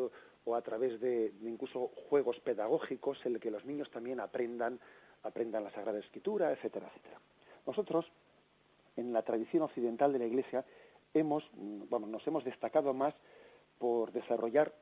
o, 0.45 0.55
a 0.55 0.63
través 0.63 1.01
de, 1.01 1.33
incluso 1.43 1.89
juegos 2.09 2.39
pedagógicos 2.41 3.19
en 3.25 3.35
los 3.35 3.43
que 3.43 3.51
los 3.51 3.65
niños 3.65 3.91
también 3.91 4.21
aprendan, 4.21 4.81
aprendan 5.23 5.65
la 5.65 5.71
Sagrada 5.71 5.99
Escritura, 5.99 6.51
etcétera, 6.51 6.89
etcétera. 6.89 7.21
Nosotros, 7.67 8.11
en 9.01 9.13
la 9.13 9.23
tradición 9.23 9.63
occidental 9.63 10.13
de 10.13 10.19
la 10.19 10.27
Iglesia, 10.27 10.65
hemos, 11.15 11.49
vamos, 11.55 12.09
nos 12.09 12.27
hemos 12.27 12.45
destacado 12.45 12.95
más 12.95 13.15
por 13.79 14.13
desarrollar 14.13 14.73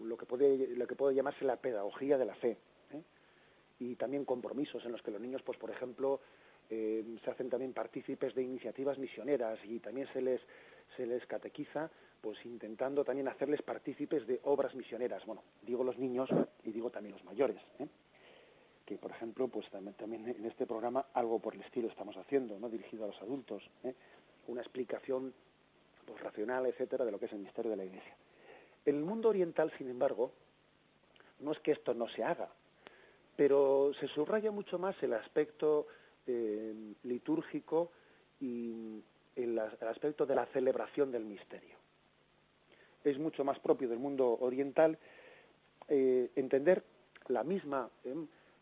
lo 0.00 0.16
que 0.16 0.26
puede, 0.26 0.68
lo 0.76 0.86
que 0.86 0.96
puede 0.96 1.14
llamarse 1.14 1.44
la 1.44 1.56
pedagogía 1.56 2.18
de 2.18 2.24
la 2.24 2.34
fe. 2.34 2.58
¿eh? 2.92 3.02
Y 3.78 3.96
también 3.96 4.24
compromisos 4.24 4.84
en 4.84 4.92
los 4.92 5.02
que 5.02 5.10
los 5.10 5.20
niños, 5.20 5.42
pues 5.42 5.58
por 5.58 5.70
ejemplo, 5.70 6.20
eh, 6.70 7.04
se 7.24 7.30
hacen 7.30 7.48
también 7.48 7.72
partícipes 7.72 8.34
de 8.34 8.42
iniciativas 8.42 8.98
misioneras 8.98 9.58
y 9.64 9.78
también 9.80 10.08
se 10.12 10.20
les, 10.20 10.40
se 10.96 11.06
les 11.06 11.24
catequiza, 11.26 11.90
pues 12.20 12.44
intentando 12.44 13.04
también 13.04 13.28
hacerles 13.28 13.62
partícipes 13.62 14.26
de 14.26 14.40
obras 14.44 14.74
misioneras. 14.74 15.24
Bueno, 15.26 15.42
digo 15.62 15.84
los 15.84 15.98
niños 15.98 16.28
y 16.64 16.72
digo 16.72 16.90
también 16.90 17.12
los 17.12 17.24
mayores, 17.24 17.60
¿eh? 17.78 17.86
Que 18.84 18.98
por 18.98 19.10
ejemplo, 19.10 19.48
pues 19.48 19.66
también, 19.70 20.28
en 20.28 20.44
este 20.44 20.66
programa 20.66 21.06
algo 21.14 21.38
por 21.38 21.54
el 21.54 21.62
estilo 21.62 21.88
estamos 21.88 22.16
haciendo, 22.16 22.58
¿no? 22.58 22.68
dirigido 22.68 23.04
a 23.04 23.08
los 23.08 23.22
adultos, 23.22 23.62
¿eh? 23.82 23.94
una 24.48 24.60
explicación 24.60 25.32
pues, 26.04 26.20
racional, 26.20 26.66
etcétera, 26.66 27.04
de 27.04 27.12
lo 27.12 27.18
que 27.18 27.26
es 27.26 27.32
el 27.32 27.38
misterio 27.38 27.70
de 27.70 27.76
la 27.76 27.84
Iglesia. 27.84 28.16
En 28.84 28.96
el 28.96 29.04
mundo 29.04 29.30
oriental, 29.30 29.72
sin 29.78 29.88
embargo, 29.88 30.32
no 31.40 31.52
es 31.52 31.58
que 31.60 31.72
esto 31.72 31.94
no 31.94 32.08
se 32.08 32.22
haga, 32.22 32.50
pero 33.36 33.92
se 33.98 34.08
subraya 34.08 34.50
mucho 34.50 34.78
más 34.78 35.00
el 35.02 35.14
aspecto 35.14 35.86
eh, 36.26 36.94
litúrgico 37.02 37.90
y 38.40 39.02
el, 39.36 39.58
aspecto 39.58 40.26
de 40.26 40.34
la 40.34 40.46
celebración 40.46 41.10
del 41.10 41.24
misterio. 41.24 41.76
Es 43.02 43.18
mucho 43.18 43.44
más 43.44 43.58
propio 43.58 43.88
del 43.88 43.98
mundo 43.98 44.38
oriental 44.40 44.98
eh, 45.88 46.30
entender 46.36 46.82
la 47.28 47.42
misma, 47.42 47.90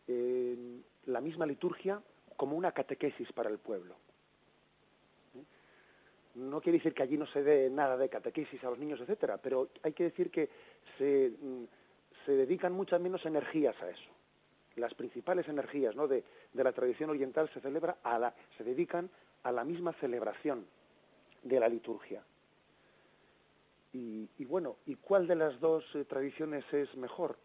la 0.07 1.21
misma 1.21 1.45
liturgia 1.45 2.01
como 2.35 2.55
una 2.55 2.71
catequesis 2.71 3.31
para 3.31 3.49
el 3.49 3.59
pueblo. 3.59 3.95
No 6.35 6.61
quiere 6.61 6.79
decir 6.79 6.93
que 6.93 7.03
allí 7.03 7.17
no 7.17 7.27
se 7.27 7.43
dé 7.43 7.69
nada 7.69 7.95
de 7.95 8.09
catequesis 8.09 8.63
a 8.63 8.69
los 8.69 8.79
niños, 8.79 8.99
etcétera, 8.99 9.37
pero 9.37 9.69
hay 9.83 9.93
que 9.93 10.05
decir 10.05 10.31
que 10.31 10.49
se, 10.97 11.31
mm, 11.39 11.63
se 12.25 12.31
dedican 12.31 12.73
muchas 12.73 12.99
menos 12.99 13.23
energías 13.25 13.79
a 13.83 13.89
eso 13.89 14.09
las 14.75 14.93
principales 14.93 15.47
energías 15.47 15.95
¿no? 15.95 16.07
de, 16.07 16.23
la 16.53 16.71
tradición 16.71 17.09
oriental 17.09 17.49
se 17.53 17.61
celebra 17.61 17.97
a 18.03 18.19
la, 18.19 18.33
se 18.57 18.63
dedican 18.63 19.09
a 19.43 19.51
la 19.51 19.63
misma 19.63 19.93
celebración 19.93 20.65
de 21.43 21.59
la 21.59 21.67
liturgia. 21.67 22.23
Y, 23.95 24.27
bueno, 24.45 24.77
¿y 24.87 24.95
cuál 24.95 25.27
de 25.27 25.35
las 25.35 25.59
dos 25.59 25.85
eh, 25.93 26.03
tradiciones 26.05 26.65
es 26.73 26.95
mejor? 26.95 27.37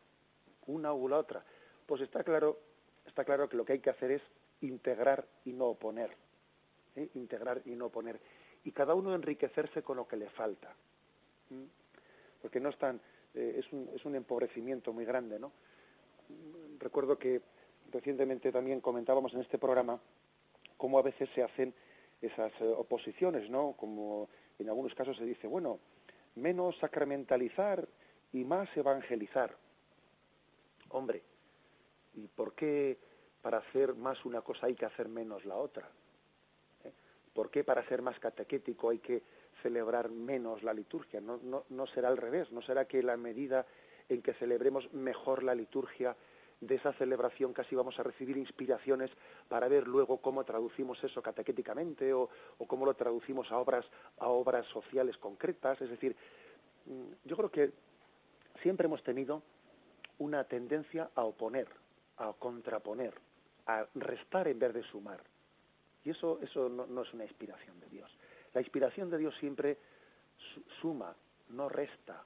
Una 0.66 0.94
u 0.94 1.06
la 1.06 1.18
otra. 1.18 1.44
Pues 1.88 2.02
está 2.02 2.22
claro, 2.22 2.58
está 3.06 3.24
claro 3.24 3.48
que 3.48 3.56
lo 3.56 3.64
que 3.64 3.72
hay 3.72 3.78
que 3.78 3.88
hacer 3.88 4.10
es 4.10 4.22
integrar 4.60 5.26
y 5.46 5.54
no 5.54 5.68
oponer. 5.68 6.10
Integrar 7.14 7.62
y 7.64 7.70
no 7.70 7.86
oponer. 7.86 8.20
Y 8.64 8.72
cada 8.72 8.94
uno 8.94 9.14
enriquecerse 9.14 9.82
con 9.82 9.96
lo 9.96 10.06
que 10.06 10.18
le 10.18 10.28
falta. 10.28 10.76
Porque 12.42 12.60
no 12.60 12.68
están, 12.68 13.00
eh, 13.32 13.54
es, 13.58 13.72
un, 13.72 13.88
es 13.94 14.04
un 14.04 14.16
empobrecimiento 14.16 14.92
muy 14.92 15.06
grande, 15.06 15.38
¿no? 15.38 15.50
recuerdo 16.78 17.18
que 17.18 17.40
recientemente 17.90 18.52
también 18.52 18.82
comentábamos 18.82 19.32
en 19.32 19.40
este 19.40 19.56
programa 19.56 19.98
cómo 20.76 20.98
a 20.98 21.02
veces 21.02 21.30
se 21.34 21.42
hacen 21.42 21.72
esas 22.20 22.52
eh, 22.60 22.64
oposiciones, 22.76 23.48
¿no? 23.48 23.72
Como 23.78 24.28
en 24.58 24.68
algunos 24.68 24.94
casos 24.94 25.16
se 25.16 25.24
dice, 25.24 25.46
bueno, 25.46 25.78
menos 26.34 26.76
sacramentalizar 26.80 27.88
y 28.34 28.44
más 28.44 28.68
evangelizar. 28.76 29.56
Hombre, 30.90 31.22
¿y 32.14 32.26
por 32.28 32.54
qué 32.54 32.98
para 33.42 33.58
hacer 33.58 33.94
más 33.94 34.24
una 34.24 34.40
cosa 34.42 34.66
hay 34.66 34.74
que 34.74 34.86
hacer 34.86 35.08
menos 35.08 35.44
la 35.44 35.56
otra? 35.56 35.88
¿Eh? 36.84 36.92
¿Por 37.32 37.50
qué 37.50 37.64
para 37.64 37.86
ser 37.88 38.02
más 38.02 38.18
catequético 38.18 38.90
hay 38.90 38.98
que 38.98 39.22
celebrar 39.62 40.10
menos 40.10 40.62
la 40.62 40.72
liturgia? 40.72 41.20
No, 41.20 41.86
será 41.88 42.08
al 42.08 42.16
revés, 42.16 42.50
no 42.52 42.62
será 42.62 42.86
que 42.86 43.02
la 43.02 43.16
medida 43.16 43.66
en 44.08 44.22
que 44.22 44.34
celebremos 44.34 44.92
mejor 44.92 45.42
la 45.42 45.54
liturgia 45.54 46.16
de 46.60 46.74
esa 46.74 46.92
celebración 46.94 47.52
casi 47.52 47.76
vamos 47.76 47.98
a 48.00 48.02
recibir 48.02 48.36
inspiraciones 48.36 49.10
para 49.48 49.68
ver 49.68 49.86
luego 49.86 50.18
cómo 50.18 50.42
traducimos 50.44 51.02
eso 51.04 51.22
catequéticamente 51.22 52.12
o, 52.12 52.28
cómo 52.66 52.84
lo 52.84 52.94
traducimos 52.94 53.52
a 53.52 53.58
obras, 53.58 53.84
a 54.18 54.28
obras 54.28 54.66
sociales 54.66 55.16
concretas. 55.18 55.80
Es 55.80 55.90
decir, 55.90 56.16
mm, 56.86 57.28
yo 57.28 57.36
creo 57.36 57.50
que 57.50 57.72
siempre 58.62 58.86
hemos 58.86 59.02
tenido 59.02 59.42
una 60.18 60.44
tendencia 60.44 61.10
a 61.14 61.22
oponer, 61.22 61.68
a 62.18 62.32
contraponer, 62.38 63.14
a 63.66 63.86
restar 63.94 64.48
en 64.48 64.58
vez 64.58 64.74
de 64.74 64.82
sumar. 64.82 65.22
Y 66.04 66.10
eso, 66.10 66.38
eso 66.42 66.68
no, 66.68 67.02
es 67.02 67.12
una 67.12 67.24
inspiración 67.24 67.78
de 67.80 67.88
Dios. 67.88 68.10
La 68.54 68.60
inspiración 68.60 69.10
de 69.10 69.18
Dios 69.18 69.34
siempre 69.38 69.78
suma, 70.80 71.14
no 71.50 71.68
resta, 71.68 72.24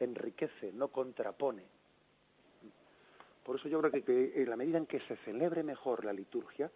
enriquece, 0.00 0.72
no 0.72 0.88
contrapone. 0.88 1.64
Por 3.44 3.56
eso 3.56 3.68
yo 3.68 3.80
creo 3.80 4.04
que, 4.04 4.42
en 4.42 4.50
la 4.50 4.56
medida 4.56 4.78
en 4.78 4.86
que 4.86 5.00
se 5.00 5.16
celebre 5.18 5.62
mejor 5.62 6.04
la 6.04 6.12
liturgia, 6.12 6.70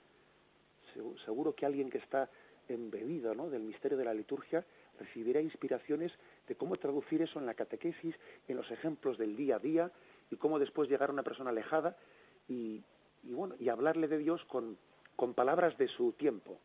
seguro 1.25 1.55
que 1.55 1.67
alguien 1.67 1.91
que 1.91 1.99
está 1.99 2.31
embebido 2.69 3.35
¿no? 3.35 3.51
del 3.51 3.63
misterio 3.63 3.99
de 3.99 4.05
la 4.05 4.15
liturgia 4.15 4.65
recibirá 4.99 5.41
inspiraciones 5.41 6.13
de 6.47 6.55
cómo 6.57 6.77
traducir 6.77 7.23
eso 7.23 7.39
en 7.39 7.47
la 7.47 7.55
catequesis, 7.55 8.15
en 8.47 8.57
los 8.57 8.71
ejemplos 8.71 9.19
del 9.19 9.37
día 9.37 9.57
a 9.57 9.59
día 9.59 9.91
y 10.31 10.37
cómo 10.37 10.59
después 10.59 10.89
llegar 10.89 11.11
a 11.11 11.13
una 11.13 11.23
persona 11.23 11.51
alejada 11.51 11.97
y, 12.49 12.83
bueno 13.23 13.55
y 13.59 13.69
hablarle 13.69 14.09
de 14.09 14.19
Dios 14.19 14.45
con, 14.47 14.79
con 15.17 15.35
palabras 15.35 15.77
de 15.79 15.89
su 15.89 16.13
tiempo 16.13 16.59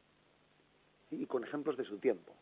y 1.12 1.26
con 1.26 1.44
ejemplos 1.44 1.78
de 1.78 1.86
su 1.86 1.98
tiempo. 1.98 2.34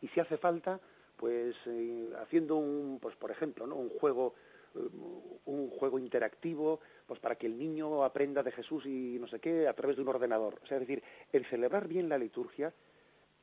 Y 0.00 0.08
si 0.08 0.20
hace 0.20 0.36
falta, 0.36 0.80
pues 1.16 1.54
eh, 1.66 2.10
haciendo 2.20 2.56
un, 2.56 2.98
pues 3.00 3.16
por 3.16 3.30
ejemplo, 3.30 3.66
¿no? 3.66 3.76
un 3.76 3.90
juego 3.90 4.34
eh, 4.74 4.88
un 5.46 5.70
juego 5.70 5.98
interactivo, 5.98 6.80
pues 7.06 7.18
para 7.18 7.34
que 7.34 7.46
el 7.46 7.58
niño 7.58 8.04
aprenda 8.04 8.42
de 8.42 8.52
Jesús 8.52 8.86
y 8.86 9.18
no 9.18 9.26
sé 9.26 9.40
qué 9.40 9.66
a 9.66 9.72
través 9.74 9.96
de 9.96 10.02
un 10.02 10.08
ordenador. 10.08 10.60
O 10.62 10.66
sea, 10.66 10.76
es 10.76 10.86
decir, 10.86 11.02
el 11.32 11.44
celebrar 11.46 11.88
bien 11.88 12.08
la 12.08 12.18
liturgia 12.18 12.72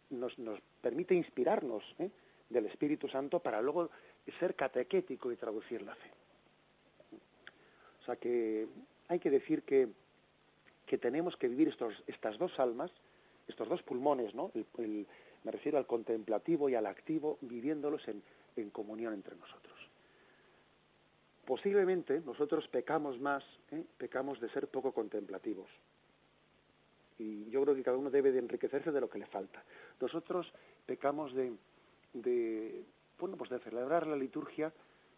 nos, 0.10 0.38
nos 0.40 0.60
permite 0.82 1.14
inspirarnos 1.16 1.84
¿eh? 2.00 2.10
del 2.50 2.66
Espíritu 2.68 3.10
Santo 3.10 3.40
para 3.40 3.62
luego 3.62 3.90
ser 4.40 4.56
catequético 4.56 5.32
y 5.32 5.36
traducir 5.36 5.82
la 5.82 5.96
fe. 5.96 6.17
Sea 8.08 8.16
que 8.16 8.68
hay 9.10 9.20
que 9.20 9.30
decir 9.30 9.64
que, 9.64 9.90
que 10.86 10.98
tenemos 10.98 11.36
que 11.36 11.50
vivir 11.50 11.68
estos, 11.68 11.94
estas 12.08 12.38
dos 12.38 12.58
almas, 12.58 12.90
estos 13.50 13.68
dos 13.68 13.84
pulmones, 13.84 14.34
¿no? 14.34 14.50
me 14.78 15.52
refiero 15.52 15.78
al 15.78 15.86
contemplativo 15.86 16.70
y 16.70 16.76
al 16.76 16.86
activo, 16.86 17.38
viviéndolos 17.42 18.08
en, 18.08 18.24
en 18.56 18.70
comunión 18.70 19.14
entre 19.14 19.36
nosotros. 19.36 19.78
Posiblemente 21.46 22.22
nosotros 22.22 22.68
pecamos 22.70 23.20
más, 23.20 23.44
¿eh? 23.72 23.84
pecamos 23.98 24.40
de 24.40 24.50
ser 24.50 24.70
poco 24.70 24.94
contemplativos. 24.94 25.70
Y 27.20 27.50
yo 27.50 27.62
creo 27.64 27.76
que 27.76 27.84
cada 27.84 27.98
uno 27.98 28.10
debe 28.10 28.32
de 28.32 28.40
enriquecerse 28.40 28.92
de 28.92 29.02
lo 29.02 29.10
que 29.10 29.20
le 29.20 29.26
falta. 29.26 29.64
Nosotros 30.00 30.52
pecamos 30.86 31.34
de, 31.34 31.54
de 32.14 32.84
bueno, 33.20 33.36
pues 33.36 33.50
de 33.50 33.60
celebrar 33.60 34.08
la 34.08 34.16
liturgia 34.16 34.72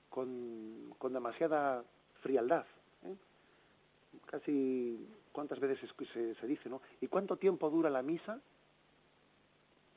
con, 0.09 0.93
con 0.97 1.13
demasiada 1.13 1.83
frialdad. 2.21 2.65
Casi, 4.29 5.09
¿cuántas 5.31 5.59
veces 5.59 5.89
se, 6.13 6.35
se, 6.35 6.47
dice, 6.47 6.69
no? 6.69 6.81
¿Y 7.01 7.07
cuánto 7.07 7.37
tiempo 7.37 7.67
dura 7.69 7.89
la 7.89 8.03
misa? 8.03 8.39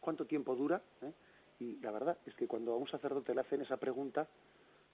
¿Cuánto 0.01 0.25
tiempo 0.27 0.57
dura? 0.57 0.81
¿Eh? 1.03 1.13
Y 1.61 1.77
la 1.81 1.91
verdad 1.91 2.17
es 2.25 2.35
que 2.35 2.47
cuando 2.47 2.73
a 2.73 2.77
un 2.77 2.89
sacerdote 2.89 3.35
le 3.35 3.43
hacen 3.43 3.61
esa 3.61 3.77
pregunta, 3.77 4.27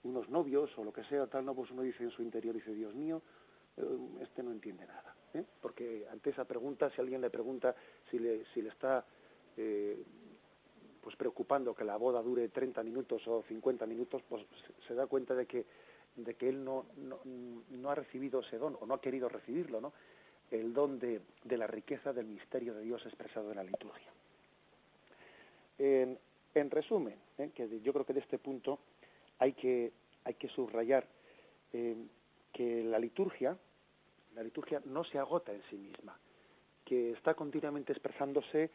unos 0.02 0.28
novios 0.28 0.76
o 0.76 0.82
lo 0.82 0.92
que 0.92 1.04
sea, 1.04 1.26
tal, 1.28 1.44
no, 1.44 1.54
pues 1.54 1.70
uno 1.70 1.82
dice 1.82 2.02
en 2.02 2.10
su 2.10 2.22
interior, 2.22 2.54
dice, 2.54 2.74
Dios 2.74 2.94
mío, 2.94 3.22
eh, 3.76 3.98
este 4.22 4.42
no 4.42 4.50
entiende 4.50 4.86
nada. 4.86 5.14
¿eh? 5.34 5.44
Porque 5.62 6.06
ante 6.10 6.30
esa 6.30 6.44
pregunta, 6.44 6.90
si 6.90 7.00
alguien 7.00 7.20
le 7.20 7.30
pregunta 7.30 7.76
si 8.10 8.18
le, 8.18 8.44
si 8.46 8.60
le 8.60 8.70
está 8.70 9.04
eh, 9.56 10.02
pues 11.00 11.16
preocupando 11.16 11.74
que 11.74 11.84
la 11.84 11.96
boda 11.96 12.22
dure 12.22 12.48
30 12.48 12.82
minutos 12.82 13.26
o 13.28 13.42
50 13.42 13.86
minutos, 13.86 14.20
pues 14.28 14.44
se, 14.86 14.94
da 14.94 15.06
cuenta 15.06 15.34
de 15.34 15.46
que, 15.46 15.64
de 16.24 16.34
que 16.34 16.48
él 16.48 16.64
no, 16.64 16.86
no, 16.96 17.90
ha 17.90 17.94
recibido 17.94 18.40
ese 18.40 18.58
don 18.58 18.76
o 18.80 18.86
no 18.86 18.94
ha 18.94 19.00
querido 19.00 19.28
recibirlo, 19.28 19.80
¿no? 19.80 19.92
El 20.50 20.72
don 20.72 20.98
de, 20.98 21.20
de 21.44 21.56
la 21.56 21.66
riqueza 21.66 22.12
del 22.12 22.26
misterio 22.26 22.74
de 22.74 22.82
Dios 22.82 23.04
expresado 23.06 23.50
en 23.50 23.56
la 23.56 23.64
liturgia. 23.64 24.10
En, 25.78 26.18
en 26.54 26.70
resumen, 26.70 27.16
que 27.54 27.80
yo 27.80 27.92
creo 27.92 28.04
que 28.04 28.12
de 28.12 28.20
este 28.20 28.38
punto 28.38 28.80
hay 29.38 29.52
que, 29.52 29.92
hay 30.24 30.34
que 30.34 30.48
subrayar 30.48 31.06
eh, 31.72 31.96
que 32.52 32.82
la 32.82 32.98
liturgia, 32.98 33.56
la 34.34 34.42
liturgia 34.42 34.82
no 34.86 35.04
se 35.04 35.18
agota 35.18 35.52
en 35.52 35.62
sí 35.70 35.76
misma, 35.76 36.18
que 36.84 37.12
está 37.12 37.34
continuamente 37.34 37.92
expresándose 37.92 38.70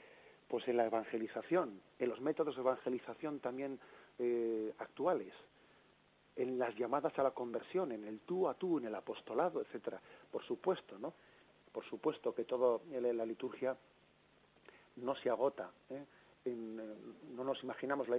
pues 0.47 0.67
en 0.67 0.77
la 0.77 0.85
evangelización, 0.85 1.81
en 1.99 2.09
los 2.09 2.21
métodos 2.21 2.55
de 2.55 2.61
evangelización 2.61 3.39
también 3.39 3.79
eh, 4.19 4.73
actuales, 4.77 5.33
en 6.35 6.57
las 6.57 6.75
llamadas 6.75 7.17
a 7.19 7.23
la 7.23 7.31
conversión, 7.31 7.91
en 7.91 8.03
el 8.05 8.21
tú 8.21 8.47
a 8.47 8.55
tú, 8.55 8.79
en 8.79 8.85
el 8.85 8.95
apostolado, 8.95 9.61
etcétera. 9.61 10.01
Por 10.31 10.43
supuesto, 10.43 10.97
¿no? 10.97 11.13
Por 11.71 11.85
supuesto 11.85 12.33
que 12.33 12.43
todo 12.43 12.83
en 12.91 13.17
la 13.17 13.25
liturgia 13.25 13.75
no 14.97 15.15
se 15.15 15.29
agota. 15.29 15.71
¿eh? 15.89 16.05
no 16.45 17.43
nos 17.43 17.63
imaginamos 17.63 18.07
la, 18.09 18.17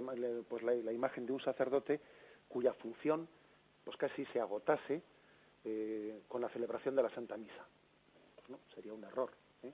pues 0.49 0.63
la, 0.63 0.91
imagen 0.91 1.25
de 1.25 1.33
un 1.33 1.39
sacerdote 1.39 2.01
cuya 2.47 2.73
función 2.73 3.27
pues 3.83 3.97
casi 3.97 4.25
se 4.27 4.39
agotase 4.39 5.01
eh, 5.63 6.21
con 6.27 6.41
la 6.41 6.49
celebración 6.49 6.95
de 6.95 7.03
la 7.03 7.09
Santa 7.09 7.37
Misa. 7.37 7.65
No, 8.49 8.59
sería 8.73 8.93
un 8.93 9.03
error. 9.03 9.31
¿eh? 9.63 9.71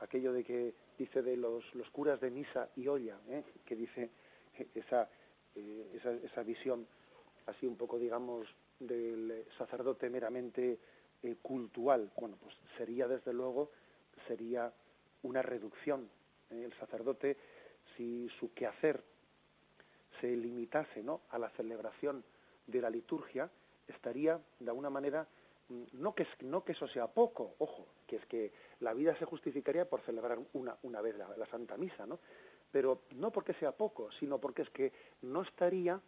Aquello 0.00 0.32
de 0.32 0.42
que 0.42 0.74
dice 0.98 1.22
de 1.22 1.36
los, 1.36 1.74
los 1.74 1.88
curas 1.90 2.20
de 2.20 2.30
misa 2.30 2.70
y 2.76 2.88
olla, 2.88 3.18
¿eh? 3.28 3.44
que 3.64 3.76
dice 3.76 4.10
esa, 4.74 5.08
esa, 5.54 6.12
esa, 6.12 6.42
visión 6.42 6.86
así 7.46 7.66
un 7.66 7.76
poco, 7.76 7.98
digamos, 7.98 8.46
del 8.78 9.44
sacerdote 9.58 10.10
meramente 10.10 10.78
cultural, 11.40 12.10
bueno, 12.16 12.36
pues 12.40 12.54
sería 12.76 13.06
desde 13.06 13.32
luego, 13.32 13.70
sería 14.26 14.72
una 15.22 15.42
reducción. 15.42 16.08
El 16.50 16.72
sacerdote, 16.74 17.36
si 17.96 18.28
su 18.40 18.52
quehacer 18.52 19.02
se 20.20 20.36
limitase 20.36 21.02
¿no? 21.02 21.22
a 21.30 21.38
la 21.38 21.50
celebración 21.50 22.24
de 22.66 22.80
la 22.80 22.90
liturgia, 22.90 23.50
estaría 23.88 24.40
de 24.58 24.70
alguna 24.70 24.90
manera, 24.90 25.26
mm, 25.68 25.82
no 25.94 26.14
que, 26.14 26.26
no 26.40 26.64
que 26.64 26.72
eso 26.72 26.86
sea 26.88 27.06
poco, 27.06 27.54
ojo, 27.58 27.86
que 28.06 28.16
es 28.16 28.26
que 28.26 28.52
la 28.80 28.92
vida 28.94 29.16
se 29.18 29.24
justificaría 29.24 29.88
por 29.88 30.00
celebrar 30.02 30.38
una, 30.52 30.76
una 30.82 31.00
vez 31.00 31.16
la, 31.16 31.36
la 31.36 31.46
Santa 31.46 31.76
Misa, 31.76 32.06
¿no? 32.06 32.18
Pero 32.70 33.02
no 33.16 33.30
porque 33.30 33.54
sea 33.54 33.72
poco, 33.72 34.10
sino 34.12 34.38
porque 34.38 34.62
es 34.62 34.70
que 34.70 34.92
no 35.22 35.42
estaría 35.42 36.00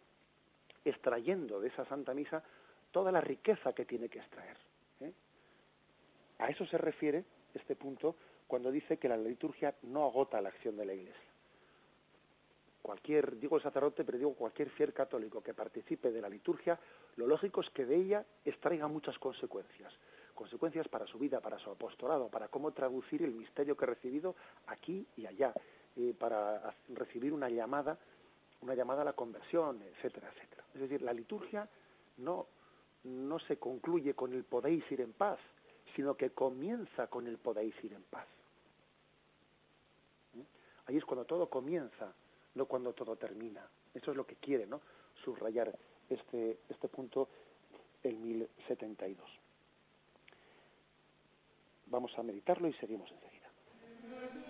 extrayendo 0.85 1.59
de 1.59 1.67
esa 1.67 1.85
Santa 1.85 2.13
Misa 2.13 2.43
toda 2.91 3.11
la 3.11 3.19
riqueza 3.19 3.73
que 3.73 3.85
tiene 3.85 4.07
que 4.07 4.19
extraer. 4.19 4.57
¿eh? 5.01 5.11
A 6.39 6.47
eso 6.47 6.65
se 6.65 6.77
refiere 6.77 7.25
este 7.53 7.75
punto 7.75 8.15
cuando 8.47 8.71
dice 8.71 8.97
que 8.97 9.09
la 9.09 9.17
liturgia 9.17 9.75
no 9.83 10.05
agota 10.05 10.39
la 10.39 10.49
acción 10.49 10.77
de 10.77 10.85
la 10.85 10.93
Iglesia 10.93 11.35
cualquier, 12.85 13.39
digo 13.39 13.57
el 13.57 13.63
sacerdote, 13.63 14.05
pero 14.05 14.19
digo 14.19 14.35
cualquier 14.35 14.69
fiel 14.69 14.93
católico 14.93 15.41
que 15.41 15.55
participe 15.55 16.11
de 16.11 16.21
la 16.21 16.29
liturgia, 16.29 16.79
lo 17.15 17.25
lógico 17.25 17.61
es 17.61 17.69
que 17.71 17.83
de 17.83 17.95
ella 17.95 18.23
extraiga 18.45 18.87
muchas 18.87 19.17
consecuencias. 19.17 19.91
Consecuencias 20.35 20.87
para 20.87 21.07
su 21.07 21.17
vida, 21.17 21.39
para 21.39 21.57
su 21.57 21.71
apostolado, 21.71 22.29
para 22.29 22.47
cómo 22.47 22.73
traducir 22.73 23.23
el 23.23 23.31
misterio 23.31 23.75
que 23.75 23.85
ha 23.85 23.87
recibido 23.87 24.35
aquí 24.67 25.03
y 25.17 25.25
allá, 25.25 25.51
eh, 25.95 26.13
para 26.19 26.75
recibir 26.89 27.33
una 27.33 27.49
llamada, 27.49 27.97
una 28.61 28.75
llamada 28.75 29.01
a 29.01 29.05
la 29.05 29.13
conversión, 29.13 29.81
etcétera, 29.81 30.29
etcétera. 30.35 30.54
Es 30.75 30.81
decir, 30.81 31.01
la 31.01 31.13
liturgia 31.13 31.67
no, 32.17 32.47
no 33.03 33.39
se 33.39 33.57
concluye 33.57 34.13
con 34.13 34.33
el 34.33 34.43
podéis 34.43 34.83
ir 34.91 35.01
en 35.01 35.13
paz, 35.13 35.39
sino 35.95 36.15
que 36.15 36.31
comienza 36.31 37.07
con 37.07 37.25
el 37.27 37.37
podéis 37.37 37.75
ir 37.83 37.93
en 37.93 38.03
paz. 38.03 38.27
¿Eh? 40.35 40.45
Ahí 40.85 40.97
es 40.97 41.05
cuando 41.05 41.25
todo 41.25 41.49
comienza 41.49 42.13
no 42.55 42.65
cuando 42.65 42.93
todo 42.93 43.15
termina. 43.15 43.69
Eso 43.93 44.11
es 44.11 44.17
lo 44.17 44.25
que 44.25 44.35
quiere, 44.35 44.65
¿no? 44.65 44.81
Subrayar 45.23 45.77
este, 46.09 46.59
este 46.69 46.87
punto 46.87 47.29
el 48.03 48.17
1072. 48.17 49.29
Vamos 51.87 52.17
a 52.17 52.23
meditarlo 52.23 52.67
y 52.67 52.73
seguimos 52.73 53.11
enseguida. 53.11 54.44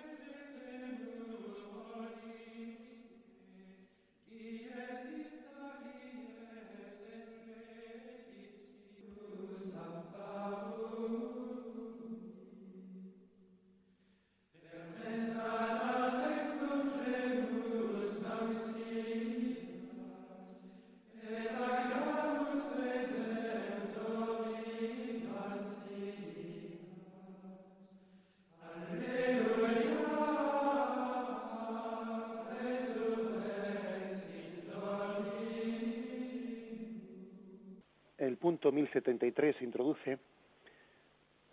Punto 38.65 38.77
1073 38.77 39.61
introduce 39.61 40.17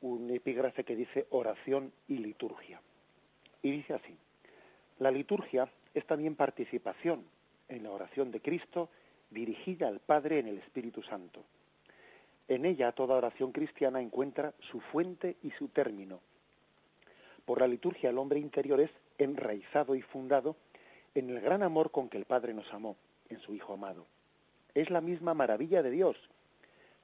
un 0.01 0.31
epígrafe 0.31 0.83
que 0.83 0.97
dice 0.97 1.27
oración 1.29 1.93
y 2.09 2.17
liturgia. 2.17 2.81
Y 3.61 3.71
dice 3.71 3.93
así, 3.93 4.17
la 4.99 5.11
liturgia 5.11 5.69
es 5.93 6.07
también 6.07 6.37
participación 6.37 7.23
en 7.69 7.83
la 7.83 7.91
oración 7.91 8.31
de 8.31 8.41
Cristo 8.41 8.89
dirigida 9.29 9.89
al 9.89 10.01
Padre 10.01 10.39
en 10.39 10.49
el 10.49 10.57
Espíritu 10.61 11.03
Santo. 11.03 11.45
En 12.49 12.65
ella 12.65 12.93
toda 12.93 13.17
oración 13.19 13.53
cristiana 13.53 14.01
encuentra 14.01 14.55
su 14.71 14.81
fuente 14.81 15.37
y 15.43 15.51
su 15.51 15.69
término. 15.69 16.19
Por 17.45 17.61
la 17.61 17.69
liturgia 17.69 18.09
el 18.09 18.17
hombre 18.17 18.41
interior 18.41 18.81
es 18.81 18.91
enraizado 19.19 19.95
y 19.95 20.01
fundado 20.01 20.57
en 21.15 21.29
el 21.29 21.43
gran 21.43 21.63
amor 21.63 21.91
con 21.91 22.09
que 22.09 22.17
el 22.17 22.25
Padre 22.25 22.55
nos 22.55 22.73
amó, 22.73 22.97
en 23.29 23.39
su 23.41 23.55
Hijo 23.55 23.75
amado. 23.75 24.07
Es 24.75 24.89
la 24.89 25.03
misma 25.03 25.35
maravilla 25.35 25.83
de 25.83 25.91
Dios 25.91 26.17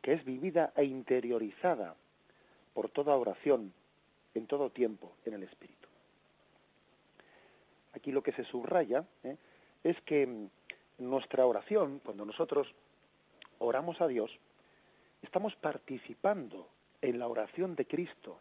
que 0.03 0.13
es 0.13 0.25
vivida 0.25 0.73
e 0.77 0.85
interiorizada 0.85 1.97
por 2.75 2.89
toda 2.89 3.17
oración, 3.17 3.73
en 4.35 4.47
todo 4.47 4.71
tiempo, 4.71 5.13
en 5.25 5.35
el 5.35 5.43
Espíritu. 5.43 5.89
Aquí 7.95 8.13
lo 8.13 8.23
que 8.23 8.33
se 8.33 8.45
subraya 8.45 9.05
¿eh? 9.25 9.37
es 9.83 10.01
que 10.03 10.49
nuestra 10.99 11.47
oración, 11.47 12.01
cuando 12.05 12.25
nosotros 12.25 12.69
oramos 13.59 14.01
a 14.01 14.07
Dios, 14.07 14.31
estamos 15.23 15.57
participando 15.57 16.69
en 17.03 17.19
la 17.19 17.27
oración 17.27 17.75
de 17.75 17.87
Cristo, 17.87 18.39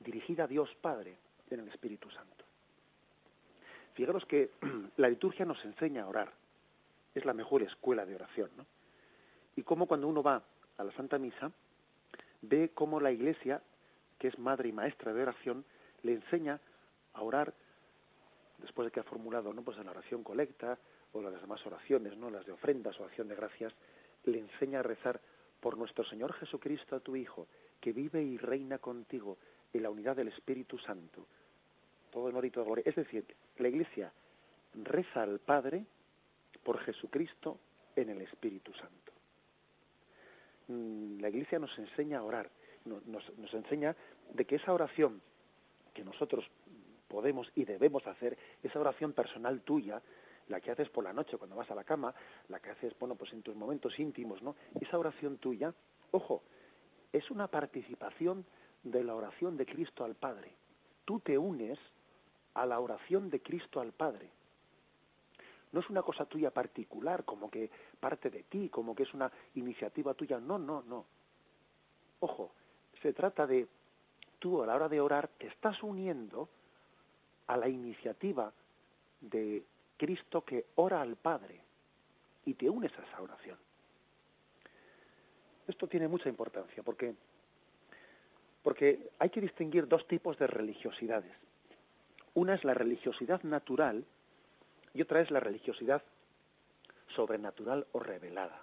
dirigida 0.00 0.44
a 0.44 0.46
Dios 0.46 0.74
Padre 0.80 1.16
en 1.50 1.60
el 1.60 1.68
Espíritu 1.68 2.10
Santo. 2.10 2.44
Fijaros 3.94 4.24
que 4.26 4.50
la 4.96 5.08
liturgia 5.08 5.44
nos 5.44 5.62
enseña 5.64 6.04
a 6.04 6.08
orar, 6.08 6.32
es 7.14 7.24
la 7.24 7.34
mejor 7.34 7.62
escuela 7.62 8.06
de 8.06 8.14
oración, 8.14 8.50
¿no? 8.56 8.64
Y 9.58 9.64
como 9.64 9.88
cuando 9.88 10.06
uno 10.06 10.22
va 10.22 10.40
a 10.76 10.84
la 10.84 10.92
Santa 10.92 11.18
Misa, 11.18 11.50
ve 12.42 12.70
cómo 12.72 13.00
la 13.00 13.10
Iglesia, 13.10 13.60
que 14.16 14.28
es 14.28 14.38
madre 14.38 14.68
y 14.68 14.72
maestra 14.72 15.12
de 15.12 15.20
oración, 15.20 15.64
le 16.04 16.12
enseña 16.12 16.60
a 17.12 17.22
orar 17.22 17.52
después 18.58 18.86
de 18.86 18.92
que 18.92 19.00
ha 19.00 19.02
formulado 19.02 19.52
no 19.52 19.62
pues 19.62 19.76
la 19.78 19.90
oración 19.90 20.22
colecta 20.22 20.78
o 21.12 21.20
las 21.20 21.40
demás 21.40 21.66
oraciones 21.66 22.16
no 22.16 22.30
las 22.30 22.46
de 22.46 22.52
ofrendas 22.52 23.00
o 23.00 23.04
acción 23.04 23.26
de 23.26 23.34
gracias 23.34 23.74
le 24.26 24.38
enseña 24.38 24.78
a 24.78 24.84
rezar 24.84 25.20
por 25.58 25.76
nuestro 25.76 26.04
Señor 26.04 26.34
Jesucristo 26.34 27.00
tu 27.00 27.16
hijo 27.16 27.48
que 27.80 27.92
vive 27.92 28.22
y 28.22 28.38
reina 28.38 28.78
contigo 28.78 29.38
en 29.72 29.82
la 29.82 29.90
unidad 29.90 30.14
del 30.14 30.28
Espíritu 30.28 30.78
Santo. 30.78 31.26
Todo 32.12 32.28
el 32.28 32.44
y 32.44 32.50
de 32.50 32.62
gloria. 32.62 32.84
Es 32.86 32.94
decir 32.94 33.24
la 33.56 33.66
Iglesia 33.66 34.12
reza 34.84 35.24
al 35.24 35.40
Padre 35.40 35.84
por 36.62 36.78
Jesucristo 36.78 37.58
en 37.96 38.10
el 38.10 38.20
Espíritu 38.20 38.72
Santo 38.74 39.07
la 40.68 41.28
Iglesia 41.28 41.58
nos 41.58 41.76
enseña 41.78 42.18
a 42.18 42.22
orar 42.22 42.50
nos, 42.84 43.38
nos 43.38 43.54
enseña 43.54 43.96
de 44.32 44.44
que 44.44 44.56
esa 44.56 44.72
oración 44.72 45.20
que 45.94 46.04
nosotros 46.04 46.44
podemos 47.08 47.50
y 47.54 47.64
debemos 47.64 48.06
hacer, 48.06 48.36
esa 48.62 48.80
oración 48.80 49.12
personal 49.12 49.60
tuya, 49.62 50.00
la 50.48 50.60
que 50.60 50.70
haces 50.70 50.88
por 50.88 51.04
la 51.04 51.12
noche 51.12 51.36
cuando 51.36 51.56
vas 51.56 51.70
a 51.70 51.74
la 51.74 51.84
cama, 51.84 52.14
la 52.48 52.60
que 52.60 52.70
haces, 52.70 52.94
bueno, 52.98 53.16
pues 53.16 53.32
en 53.32 53.42
tus 53.42 53.56
momentos 53.56 53.98
íntimos, 53.98 54.42
¿no? 54.42 54.56
Esa 54.80 54.98
oración 54.98 55.38
tuya, 55.38 55.74
ojo, 56.10 56.42
es 57.12 57.30
una 57.30 57.48
participación 57.48 58.44
de 58.82 59.04
la 59.04 59.14
oración 59.14 59.56
de 59.56 59.66
Cristo 59.66 60.04
al 60.04 60.14
Padre. 60.14 60.52
Tú 61.04 61.20
te 61.20 61.36
unes 61.36 61.78
a 62.54 62.66
la 62.66 62.80
oración 62.80 63.30
de 63.30 63.40
Cristo 63.40 63.80
al 63.80 63.92
Padre. 63.92 64.30
No 65.72 65.80
es 65.80 65.90
una 65.90 66.02
cosa 66.02 66.24
tuya 66.24 66.50
particular, 66.50 67.24
como 67.24 67.50
que 67.50 67.70
parte 68.00 68.30
de 68.30 68.44
ti, 68.44 68.68
como 68.68 68.94
que 68.94 69.02
es 69.02 69.14
una 69.14 69.30
iniciativa 69.54 70.14
tuya. 70.14 70.38
No, 70.38 70.58
no, 70.58 70.82
no. 70.82 71.04
Ojo, 72.20 72.52
se 73.02 73.12
trata 73.12 73.46
de 73.46 73.68
tú 74.38 74.62
a 74.62 74.66
la 74.66 74.74
hora 74.74 74.88
de 74.88 75.00
orar 75.00 75.28
te 75.28 75.48
estás 75.48 75.82
uniendo 75.82 76.48
a 77.46 77.56
la 77.56 77.68
iniciativa 77.68 78.52
de 79.20 79.64
Cristo 79.96 80.44
que 80.44 80.66
ora 80.76 81.00
al 81.00 81.16
Padre 81.16 81.60
y 82.44 82.54
te 82.54 82.70
unes 82.70 82.92
a 82.98 83.02
esa 83.02 83.20
oración. 83.20 83.58
Esto 85.66 85.86
tiene 85.86 86.08
mucha 86.08 86.28
importancia 86.28 86.82
porque, 86.82 87.14
porque 88.62 89.10
hay 89.18 89.30
que 89.30 89.40
distinguir 89.40 89.86
dos 89.86 90.06
tipos 90.06 90.38
de 90.38 90.46
religiosidades. 90.46 91.32
Una 92.34 92.54
es 92.54 92.64
la 92.64 92.74
religiosidad 92.74 93.42
natural 93.42 94.04
y 94.94 95.02
otra 95.02 95.20
es 95.20 95.30
la 95.30 95.40
religiosidad 95.40 96.02
sobrenatural 97.14 97.86
o 97.92 98.00
revelada. 98.00 98.62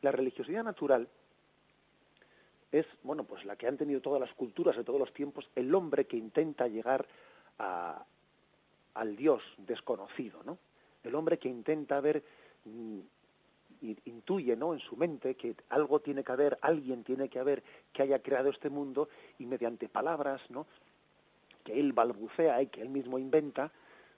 La 0.00 0.12
religiosidad 0.12 0.64
natural 0.64 1.08
es, 2.70 2.86
bueno, 3.02 3.24
pues 3.24 3.44
la 3.44 3.56
que 3.56 3.66
han 3.66 3.76
tenido 3.76 4.00
todas 4.00 4.20
las 4.20 4.32
culturas 4.34 4.76
de 4.76 4.84
todos 4.84 5.00
los 5.00 5.12
tiempos, 5.12 5.48
el 5.54 5.74
hombre 5.74 6.06
que 6.06 6.16
intenta 6.16 6.68
llegar 6.68 7.06
al 7.58 9.16
Dios 9.16 9.42
desconocido, 9.58 10.42
¿no? 10.44 10.58
El 11.02 11.14
hombre 11.14 11.38
que 11.38 11.48
intenta 11.48 12.00
ver, 12.00 12.22
mm, 12.64 13.00
intuye, 14.04 14.56
¿no? 14.56 14.74
En 14.74 14.80
su 14.80 14.96
mente 14.96 15.34
que 15.34 15.54
algo 15.68 16.00
tiene 16.00 16.24
que 16.24 16.32
haber, 16.32 16.58
alguien 16.60 17.04
tiene 17.04 17.28
que 17.28 17.38
haber 17.38 17.62
que 17.92 18.02
haya 18.02 18.20
creado 18.20 18.50
este 18.50 18.70
mundo 18.70 19.08
y 19.38 19.46
mediante 19.46 19.88
palabras, 19.88 20.40
¿no? 20.50 20.66
Que 21.64 21.78
él 21.78 21.92
balbucea 21.92 22.60
y 22.62 22.66
que 22.66 22.82
él 22.82 22.88
mismo 22.88 23.18
inventa, 23.18 23.70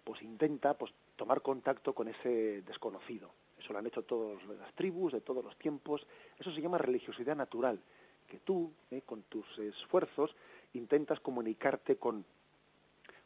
pues 0.05 0.23
intenta, 0.23 0.75
pues 0.75 0.93
tomar 1.21 1.43
contacto 1.43 1.93
con 1.93 2.09
ese 2.09 2.63
desconocido. 2.63 3.31
Eso 3.59 3.75
lo 3.75 3.79
han 3.79 3.87
hecho 3.87 4.03
todas 4.05 4.43
las 4.59 4.73
tribus 4.73 5.13
de 5.13 5.21
todos 5.21 5.45
los 5.45 5.55
tiempos. 5.59 6.07
Eso 6.39 6.51
se 6.51 6.63
llama 6.63 6.79
religiosidad 6.79 7.37
natural, 7.37 7.79
que 8.27 8.39
tú, 8.39 8.73
¿eh? 8.91 9.03
con 9.05 9.25
tus 9.25 9.47
esfuerzos, 9.59 10.35
intentas 10.73 11.21
comunicarte 11.21 11.97
con, 11.97 12.25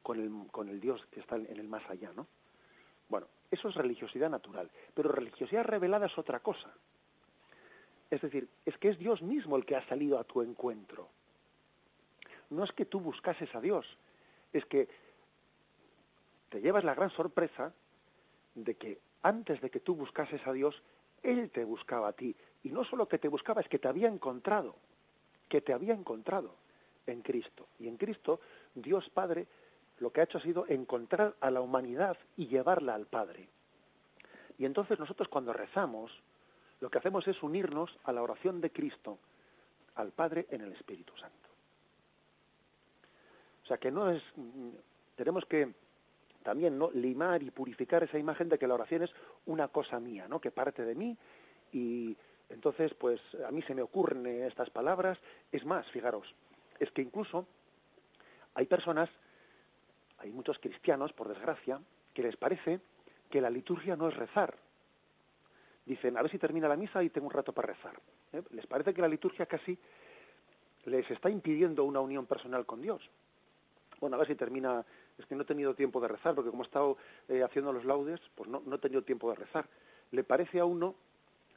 con 0.02 0.18
el, 0.18 0.50
con 0.50 0.68
el 0.68 0.80
Dios 0.80 1.06
que 1.12 1.20
está 1.20 1.36
en 1.36 1.56
el 1.56 1.68
más 1.68 1.88
allá, 1.88 2.10
¿no? 2.16 2.26
Bueno, 3.08 3.28
eso 3.48 3.68
es 3.68 3.76
religiosidad 3.76 4.28
natural, 4.28 4.68
pero 4.92 5.12
religiosidad 5.12 5.62
revelada 5.62 6.06
es 6.06 6.18
otra 6.18 6.40
cosa. 6.40 6.74
Es 8.10 8.20
decir, 8.20 8.48
es 8.66 8.76
que 8.78 8.88
es 8.88 8.98
Dios 8.98 9.22
mismo 9.22 9.56
el 9.56 9.64
que 9.64 9.76
ha 9.76 9.86
salido 9.86 10.18
a 10.18 10.24
tu 10.24 10.42
encuentro. 10.42 11.10
No 12.50 12.64
es 12.64 12.72
que 12.72 12.86
tú 12.86 12.98
buscases 12.98 13.54
a 13.54 13.60
Dios, 13.60 13.86
es 14.52 14.64
que 14.64 14.88
te 16.48 16.60
llevas 16.60 16.82
la 16.82 16.94
gran 16.96 17.10
sorpresa 17.10 17.72
de 18.54 18.74
que 18.74 19.00
antes 19.22 19.60
de 19.60 19.70
que 19.70 19.80
tú 19.80 19.94
buscases 19.94 20.46
a 20.46 20.52
Dios, 20.52 20.82
Él 21.22 21.50
te 21.50 21.64
buscaba 21.64 22.08
a 22.08 22.12
ti. 22.12 22.34
Y 22.62 22.70
no 22.70 22.84
solo 22.84 23.08
que 23.08 23.18
te 23.18 23.28
buscaba, 23.28 23.60
es 23.60 23.68
que 23.68 23.78
te 23.78 23.88
había 23.88 24.08
encontrado, 24.08 24.76
que 25.48 25.60
te 25.60 25.72
había 25.72 25.94
encontrado 25.94 26.54
en 27.06 27.22
Cristo. 27.22 27.68
Y 27.78 27.88
en 27.88 27.96
Cristo, 27.96 28.40
Dios 28.74 29.08
Padre 29.10 29.46
lo 29.98 30.12
que 30.12 30.20
ha 30.20 30.24
hecho 30.24 30.38
ha 30.38 30.42
sido 30.42 30.66
encontrar 30.68 31.36
a 31.40 31.50
la 31.50 31.60
humanidad 31.60 32.16
y 32.36 32.46
llevarla 32.46 32.94
al 32.94 33.06
Padre. 33.06 33.48
Y 34.58 34.64
entonces 34.64 34.98
nosotros 34.98 35.28
cuando 35.28 35.52
rezamos, 35.52 36.12
lo 36.80 36.90
que 36.90 36.98
hacemos 36.98 37.26
es 37.28 37.42
unirnos 37.42 37.96
a 38.04 38.12
la 38.12 38.22
oración 38.22 38.60
de 38.60 38.70
Cristo, 38.70 39.18
al 39.94 40.10
Padre 40.10 40.46
en 40.50 40.62
el 40.62 40.72
Espíritu 40.72 41.16
Santo. 41.16 41.48
O 43.62 43.66
sea 43.66 43.78
que 43.78 43.90
no 43.90 44.10
es, 44.10 44.22
tenemos 45.16 45.44
que 45.46 45.72
también 46.44 46.78
no 46.78 46.90
limar 46.92 47.42
y 47.42 47.50
purificar 47.50 48.04
esa 48.04 48.18
imagen 48.18 48.48
de 48.48 48.58
que 48.58 48.68
la 48.68 48.74
oración 48.74 49.02
es 49.02 49.10
una 49.46 49.66
cosa 49.66 49.98
mía, 49.98 50.28
¿no? 50.28 50.40
que 50.40 50.52
parte 50.52 50.84
de 50.84 50.94
mí 50.94 51.16
y 51.72 52.16
entonces 52.48 52.94
pues 52.94 53.20
a 53.44 53.50
mí 53.50 53.62
se 53.62 53.74
me 53.74 53.82
ocurren 53.82 54.24
estas 54.44 54.70
palabras. 54.70 55.18
Es 55.50 55.64
más, 55.64 55.84
fijaros, 55.90 56.32
es 56.78 56.90
que 56.92 57.02
incluso 57.02 57.46
hay 58.54 58.66
personas 58.66 59.10
hay 60.24 60.30
muchos 60.30 60.58
cristianos, 60.58 61.12
por 61.12 61.28
desgracia, 61.28 61.80
que 62.14 62.22
les 62.22 62.36
parece 62.36 62.80
que 63.30 63.42
la 63.42 63.50
liturgia 63.50 63.94
no 63.94 64.08
es 64.08 64.16
rezar. 64.16 64.56
Dicen, 65.84 66.16
a 66.16 66.22
ver 66.22 66.30
si 66.30 66.38
termina 66.38 66.66
la 66.66 66.76
misa 66.76 67.02
y 67.02 67.10
tengo 67.10 67.26
un 67.26 67.32
rato 67.32 67.52
para 67.52 67.74
rezar. 67.74 68.00
¿eh? 68.32 68.42
Les 68.52 68.66
parece 68.66 68.94
que 68.94 69.02
la 69.02 69.08
liturgia 69.08 69.44
casi 69.44 69.78
les 70.86 71.10
está 71.10 71.28
impidiendo 71.28 71.84
una 71.84 72.00
unión 72.00 72.24
personal 72.24 72.64
con 72.64 72.80
Dios. 72.80 73.02
Bueno, 74.00 74.16
a 74.16 74.18
ver 74.18 74.28
si 74.28 74.34
termina, 74.34 74.84
es 75.18 75.26
que 75.26 75.34
no 75.34 75.42
he 75.42 75.46
tenido 75.46 75.74
tiempo 75.74 76.00
de 76.00 76.08
rezar, 76.08 76.34
porque 76.34 76.50
como 76.50 76.62
he 76.62 76.66
estado 76.66 76.96
eh, 77.28 77.42
haciendo 77.42 77.72
los 77.72 77.84
laudes, 77.84 78.20
pues 78.34 78.48
no, 78.48 78.62
no 78.66 78.76
he 78.76 78.78
tenido 78.78 79.02
tiempo 79.02 79.30
de 79.30 79.36
rezar. 79.36 79.68
Le 80.10 80.24
parece 80.24 80.60
a 80.60 80.64
uno, 80.64 80.94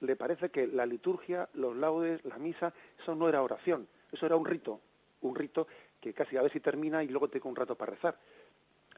le 0.01 0.15
parece 0.15 0.49
que 0.49 0.67
la 0.67 0.85
liturgia, 0.85 1.49
los 1.53 1.75
laudes, 1.75 2.23
la 2.25 2.37
misa, 2.37 2.73
eso 2.99 3.15
no 3.15 3.27
era 3.27 3.41
oración, 3.41 3.87
eso 4.11 4.25
era 4.25 4.35
un 4.35 4.45
rito, 4.45 4.79
un 5.21 5.35
rito 5.35 5.67
que 5.99 6.13
casi 6.13 6.37
a 6.37 6.43
ver 6.43 6.51
si 6.51 6.59
termina 6.59 7.03
y 7.03 7.07
luego 7.07 7.29
tengo 7.29 7.49
un 7.49 7.55
rato 7.55 7.75
para 7.75 7.91
rezar 7.91 8.17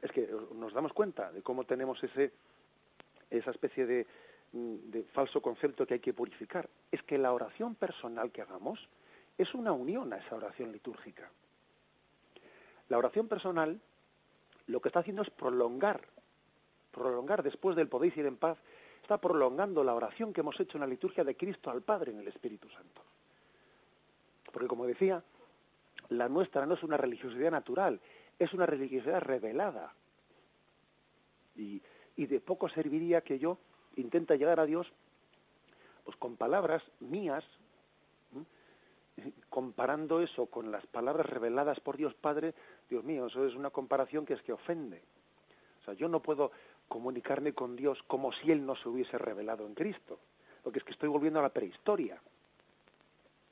es 0.02 0.12
que 0.12 0.28
nos 0.54 0.72
damos 0.72 0.92
cuenta 0.92 1.30
de 1.32 1.42
cómo 1.42 1.64
tenemos 1.64 2.02
ese, 2.02 2.32
esa 3.28 3.50
especie 3.50 3.86
de, 3.86 4.06
mm, 4.52 4.90
de 4.90 5.02
falso 5.04 5.40
concepto 5.42 5.86
que 5.86 5.94
hay 5.94 6.00
que 6.00 6.14
purificar. 6.14 6.68
Es 6.90 7.02
que 7.02 7.18
la 7.18 7.32
oración 7.32 7.74
personal 7.74 8.30
que 8.30 8.42
hagamos 8.42 8.88
es 9.36 9.54
una 9.54 9.72
unión 9.72 10.12
a 10.12 10.18
esa 10.18 10.36
oración 10.36 10.72
litúrgica. 10.72 11.30
La 12.88 12.98
oración 12.98 13.28
personal 13.28 13.80
lo 14.70 14.80
que 14.80 14.88
está 14.88 15.00
haciendo 15.00 15.22
es 15.22 15.30
prolongar, 15.30 16.00
prolongar 16.90 17.42
después 17.42 17.76
del 17.76 17.88
podéis 17.88 18.16
ir 18.16 18.26
en 18.26 18.36
paz, 18.36 18.58
está 19.02 19.18
prolongando 19.18 19.82
la 19.82 19.94
oración 19.94 20.32
que 20.32 20.40
hemos 20.40 20.58
hecho 20.60 20.76
en 20.76 20.82
la 20.82 20.86
liturgia 20.86 21.24
de 21.24 21.36
Cristo 21.36 21.70
al 21.70 21.82
Padre 21.82 22.12
en 22.12 22.20
el 22.20 22.28
Espíritu 22.28 22.68
Santo. 22.70 23.02
Porque 24.52 24.68
como 24.68 24.86
decía, 24.86 25.22
la 26.10 26.28
nuestra 26.28 26.66
no 26.66 26.74
es 26.74 26.82
una 26.82 26.96
religiosidad 26.96 27.50
natural, 27.50 28.00
es 28.38 28.52
una 28.52 28.66
religiosidad 28.66 29.20
revelada. 29.20 29.92
Y, 31.56 31.82
de 32.16 32.40
poco 32.40 32.68
serviría 32.68 33.22
que 33.22 33.38
yo 33.38 33.58
intente 33.96 34.36
llegar 34.36 34.60
a 34.60 34.66
Dios 34.66 34.86
pues 36.04 36.16
con 36.18 36.36
palabras 36.36 36.82
mías, 37.00 37.44
comparando 39.48 40.20
eso 40.20 40.46
con 40.46 40.70
las 40.70 40.86
palabras 40.86 41.26
reveladas 41.26 41.80
por 41.80 41.96
Dios 41.96 42.14
Padre, 42.14 42.54
Dios 42.88 43.04
mío, 43.04 43.26
eso 43.26 43.46
es 43.46 43.54
una 43.54 43.70
comparación 43.70 44.24
que 44.24 44.34
es 44.34 44.42
que 44.42 44.52
ofende. 44.52 45.02
O 45.80 45.84
sea, 45.84 45.94
yo 45.94 46.08
no 46.08 46.20
puedo 46.20 46.52
comunicarme 46.88 47.52
con 47.52 47.76
Dios 47.76 48.02
como 48.06 48.32
si 48.32 48.50
Él 48.50 48.66
no 48.66 48.76
se 48.76 48.88
hubiese 48.88 49.16
revelado 49.18 49.66
en 49.66 49.74
Cristo, 49.74 50.18
porque 50.62 50.78
es 50.78 50.84
que 50.84 50.92
estoy 50.92 51.08
volviendo 51.08 51.38
a 51.38 51.42
la 51.42 51.52
prehistoria. 51.52 52.20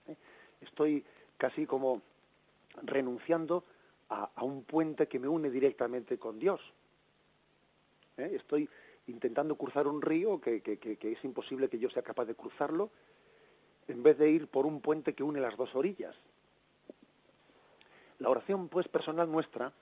¿Eh? 0.07 0.16
Estoy 0.61 1.05
casi 1.37 1.66
como 1.66 2.03
renunciando 2.83 3.64
a, 4.09 4.31
un 4.42 4.64
puente 4.64 5.07
que 5.07 5.18
me 5.18 5.29
une 5.29 5.51
directamente 5.51 6.18
con 6.18 6.38
Dios. 6.38 6.61
¿Eh? 8.16 8.33
Estoy 8.35 8.68
intentando 9.07 9.57
cruzar 9.57 9.87
un 9.87 10.03
río 10.03 10.40
que, 10.40 10.62
es 11.01 11.25
imposible 11.25 11.68
que 11.68 11.79
yo 11.79 11.90
sea 11.90 12.03
capaz 12.03 12.27
de 12.27 12.35
cruzarlo, 12.35 12.90
en 13.88 14.03
vez 14.03 14.18
de 14.18 14.31
ir 14.31 14.48
por 14.48 14.66
un 14.66 14.81
puente 14.81 15.14
que 15.14 15.22
une 15.22 15.40
las 15.40 15.57
dos 15.57 15.74
orillas. 15.74 16.14
La 18.18 18.29
oración, 18.29 18.68
pues, 18.68 18.87
personal 18.88 19.31
nuestra, 19.31 19.72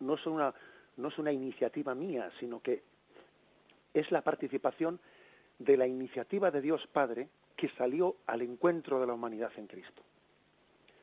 no 0.00 0.14
es 0.14 0.26
una, 0.26 0.54
no 0.96 1.08
es 1.08 1.18
una 1.18 1.32
iniciativa 1.32 1.94
mía, 1.94 2.30
sino 2.40 2.60
que 2.60 2.82
es 3.92 4.10
la 4.10 4.22
participación 4.22 4.98
de 5.58 5.76
la 5.76 5.86
iniciativa 5.86 6.50
de 6.50 6.62
Dios 6.62 6.86
Padre 6.86 7.28
que 7.56 7.68
salió 7.70 8.16
al 8.26 8.40
encuentro 8.40 8.98
de 9.00 9.06
la 9.06 9.12
humanidad 9.12 9.52
en 9.56 9.66
Cristo. 9.66 10.02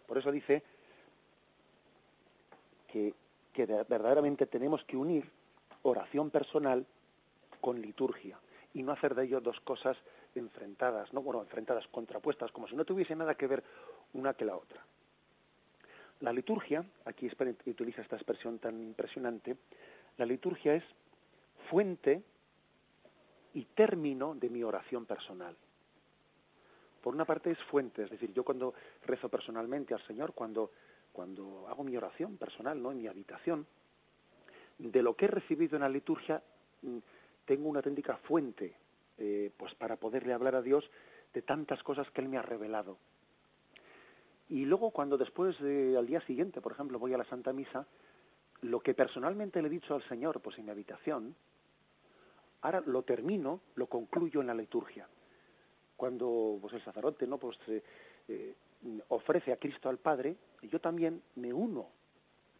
Por 0.07 0.17
eso 0.17 0.31
dice 0.31 0.63
que, 2.91 3.13
que 3.53 3.65
verdaderamente 3.65 4.47
tenemos 4.47 4.83
que 4.85 4.97
unir 4.97 5.29
oración 5.83 6.31
personal 6.31 6.85
con 7.61 7.81
liturgia 7.81 8.39
y 8.73 8.81
no 8.83 8.91
hacer 8.91 9.13
de 9.13 9.25
ello 9.25 9.41
dos 9.41 9.59
cosas 9.61 9.97
enfrentadas, 10.37 11.13
no 11.13 11.21
bueno, 11.21 11.41
enfrentadas, 11.41 11.87
contrapuestas, 11.87 12.51
como 12.51 12.67
si 12.67 12.75
no 12.75 12.85
tuviese 12.85 13.15
nada 13.15 13.35
que 13.35 13.47
ver 13.47 13.63
una 14.13 14.33
que 14.33 14.45
la 14.45 14.55
otra. 14.55 14.83
La 16.21 16.33
liturgia, 16.33 16.83
aquí 17.05 17.29
utiliza 17.65 18.01
esta 18.01 18.15
expresión 18.15 18.57
tan 18.59 18.81
impresionante, 18.81 19.57
la 20.17 20.25
liturgia 20.25 20.73
es 20.73 20.83
fuente 21.69 22.23
y 23.53 23.65
término 23.65 24.33
de 24.33 24.49
mi 24.49 24.63
oración 24.63 25.05
personal. 25.05 25.55
Por 27.01 27.13
una 27.13 27.25
parte 27.25 27.51
es 27.51 27.59
fuente, 27.65 28.03
es 28.03 28.09
decir, 28.09 28.33
yo 28.33 28.43
cuando 28.43 28.73
rezo 29.05 29.29
personalmente 29.29 29.93
al 29.93 30.05
Señor, 30.07 30.33
cuando, 30.33 30.71
cuando 31.13 31.67
hago 31.67 31.83
mi 31.83 31.95
oración 31.95 32.37
personal, 32.37 32.81
¿no? 32.81 32.91
en 32.91 33.01
mi 33.01 33.07
habitación, 33.07 33.67
de 34.79 35.01
lo 35.01 35.15
que 35.15 35.25
he 35.25 35.29
recibido 35.29 35.75
en 35.75 35.81
la 35.81 35.89
liturgia, 35.89 36.41
mm, 36.81 36.97
tengo 37.45 37.69
una 37.69 37.79
auténtica 37.79 38.17
fuente 38.17 38.75
eh, 39.17 39.51
pues 39.57 39.73
para 39.75 39.97
poderle 39.97 40.33
hablar 40.33 40.55
a 40.55 40.61
Dios 40.61 40.89
de 41.33 41.41
tantas 41.41 41.81
cosas 41.83 42.09
que 42.11 42.21
Él 42.21 42.29
me 42.29 42.37
ha 42.37 42.41
revelado. 42.41 42.97
Y 44.49 44.65
luego 44.65 44.91
cuando 44.91 45.17
después, 45.17 45.59
al 45.59 46.07
día 46.07 46.21
siguiente, 46.21 46.61
por 46.61 46.71
ejemplo, 46.71 46.99
voy 46.99 47.13
a 47.13 47.17
la 47.17 47.25
Santa 47.25 47.51
Misa, 47.51 47.85
lo 48.61 48.79
que 48.79 48.93
personalmente 48.93 49.61
le 49.61 49.67
he 49.67 49.71
dicho 49.71 49.93
al 49.93 50.07
Señor, 50.07 50.41
pues 50.41 50.57
en 50.57 50.65
mi 50.65 50.71
habitación, 50.71 51.35
ahora 52.61 52.81
lo 52.85 53.03
termino, 53.03 53.61
lo 53.75 53.87
concluyo 53.87 54.41
en 54.41 54.47
la 54.47 54.53
liturgia. 54.53 55.07
Cuando 55.95 56.57
pues, 56.61 56.73
el 56.73 56.83
sacerdote 56.83 57.27
no 57.27 57.37
pues 57.37 57.57
eh, 57.67 57.83
eh, 58.27 58.55
ofrece 59.09 59.51
a 59.51 59.57
Cristo 59.57 59.89
al 59.89 59.97
Padre, 59.97 60.37
yo 60.61 60.79
también 60.79 61.21
me 61.35 61.53
uno 61.53 61.89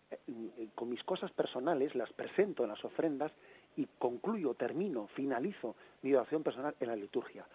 eh, 0.10 0.70
con 0.74 0.90
mis 0.90 1.04
cosas 1.04 1.32
personales, 1.32 1.96
las 1.96 2.12
presento 2.14 2.64
en 2.64 2.70
las 2.70 2.84
ofrendas 2.84 3.32
y 3.78 3.86
concluyo, 4.00 4.56
termino, 4.56 5.08
finalizo 5.08 5.76
mi 6.02 6.14
oración 6.14 6.44
personal 6.44 6.76
en 6.80 6.88
la 6.88 6.96
liturgia. 6.96 7.46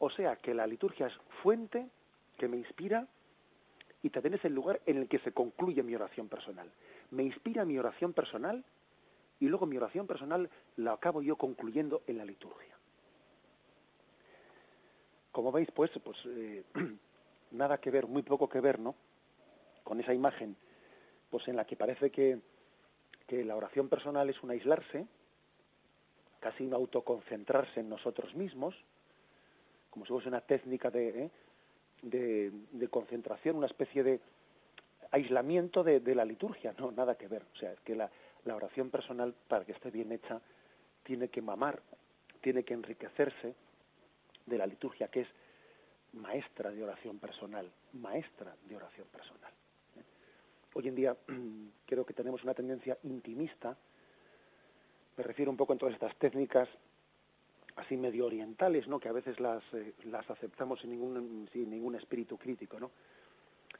O 0.00 0.10
sea 0.10 0.36
que 0.36 0.52
la 0.52 0.66
liturgia 0.66 1.06
es 1.06 1.14
fuente 1.42 1.88
que 2.36 2.48
me 2.48 2.58
inspira 2.58 3.06
y 4.02 4.10
también 4.10 4.34
es 4.34 4.44
el 4.44 4.54
lugar 4.54 4.80
en 4.86 4.98
el 4.98 5.08
que 5.08 5.20
se 5.20 5.32
concluye 5.32 5.82
mi 5.82 5.94
oración 5.94 6.28
personal. 6.28 6.70
Me 7.10 7.22
inspira 7.22 7.64
mi 7.64 7.78
oración 7.78 8.12
personal 8.12 8.64
y 9.40 9.46
luego 9.46 9.66
mi 9.66 9.76
oración 9.76 10.06
personal 10.06 10.50
la 10.76 10.92
acabo 10.92 11.22
yo 11.22 11.36
concluyendo 11.36 12.02
en 12.06 12.18
la 12.18 12.24
liturgia. 12.24 12.76
Como 15.30 15.52
veis, 15.52 15.70
pues, 15.70 15.92
pues 16.02 16.16
eh, 16.26 16.64
nada 17.52 17.78
que 17.78 17.90
ver, 17.92 18.08
muy 18.08 18.22
poco 18.22 18.48
que 18.48 18.60
ver, 18.60 18.80
¿no? 18.80 18.96
Con 19.84 20.00
esa 20.00 20.12
imagen, 20.12 20.56
pues 21.30 21.46
en 21.46 21.54
la 21.54 21.64
que 21.64 21.76
parece 21.76 22.10
que, 22.10 22.40
que 23.28 23.44
la 23.44 23.54
oración 23.54 23.88
personal 23.88 24.28
es 24.28 24.42
un 24.42 24.50
aislarse, 24.50 25.06
casi 26.40 26.64
un 26.64 26.74
autoconcentrarse 26.74 27.80
en 27.80 27.88
nosotros 27.88 28.34
mismos, 28.34 28.74
como 29.90 30.04
si 30.04 30.12
fuese 30.12 30.28
una 30.28 30.40
técnica 30.40 30.90
de, 30.90 31.24
¿eh? 31.24 31.30
de, 32.02 32.88
concentración, 32.88 33.56
una 33.56 33.66
especie 33.66 34.02
de 34.02 34.20
aislamiento 35.10 35.82
de, 35.82 36.14
la 36.14 36.24
liturgia, 36.24 36.74
no, 36.78 36.92
nada 36.92 37.16
que 37.16 37.28
ver. 37.28 37.44
O 37.54 37.56
sea, 37.56 37.74
que 37.84 37.94
la, 37.94 38.10
la 38.44 38.56
oración 38.56 38.90
personal, 38.90 39.34
para 39.48 39.64
que 39.64 39.72
esté 39.72 39.90
bien 39.90 40.12
hecha, 40.12 40.40
tiene 41.02 41.28
que 41.28 41.42
mamar, 41.42 41.80
tiene 42.40 42.64
que 42.64 42.74
enriquecerse 42.74 43.54
de 44.46 44.58
la 44.58 44.66
liturgia, 44.66 45.08
que 45.08 45.22
es 45.22 45.28
maestra 46.12 46.70
de 46.70 46.82
oración 46.82 47.18
personal, 47.18 47.70
maestra 47.94 48.54
de 48.68 48.76
oración 48.76 49.06
personal. 49.08 49.52
Hoy 50.74 50.88
en 50.88 50.94
día 50.94 51.16
creo 51.86 52.04
que 52.04 52.14
tenemos 52.14 52.42
una 52.44 52.54
tendencia 52.54 52.98
intimista, 53.02 53.76
me 55.18 55.24
refiero 55.24 55.50
un 55.50 55.56
poco 55.56 55.72
en 55.72 55.80
todas 55.80 55.94
estas 55.94 56.14
técnicas 56.16 56.68
así 57.74 57.96
medio 57.96 58.26
orientales, 58.26 58.86
¿no? 58.86 59.00
que 59.00 59.08
a 59.08 59.12
veces 59.12 59.38
las, 59.40 59.62
eh, 59.72 59.94
las 60.04 60.28
aceptamos 60.30 60.80
sin 60.80 60.90
ningún, 60.90 61.48
sin 61.52 61.70
ningún 61.70 61.96
espíritu 61.96 62.38
crítico. 62.38 62.78
¿no? 62.78 62.92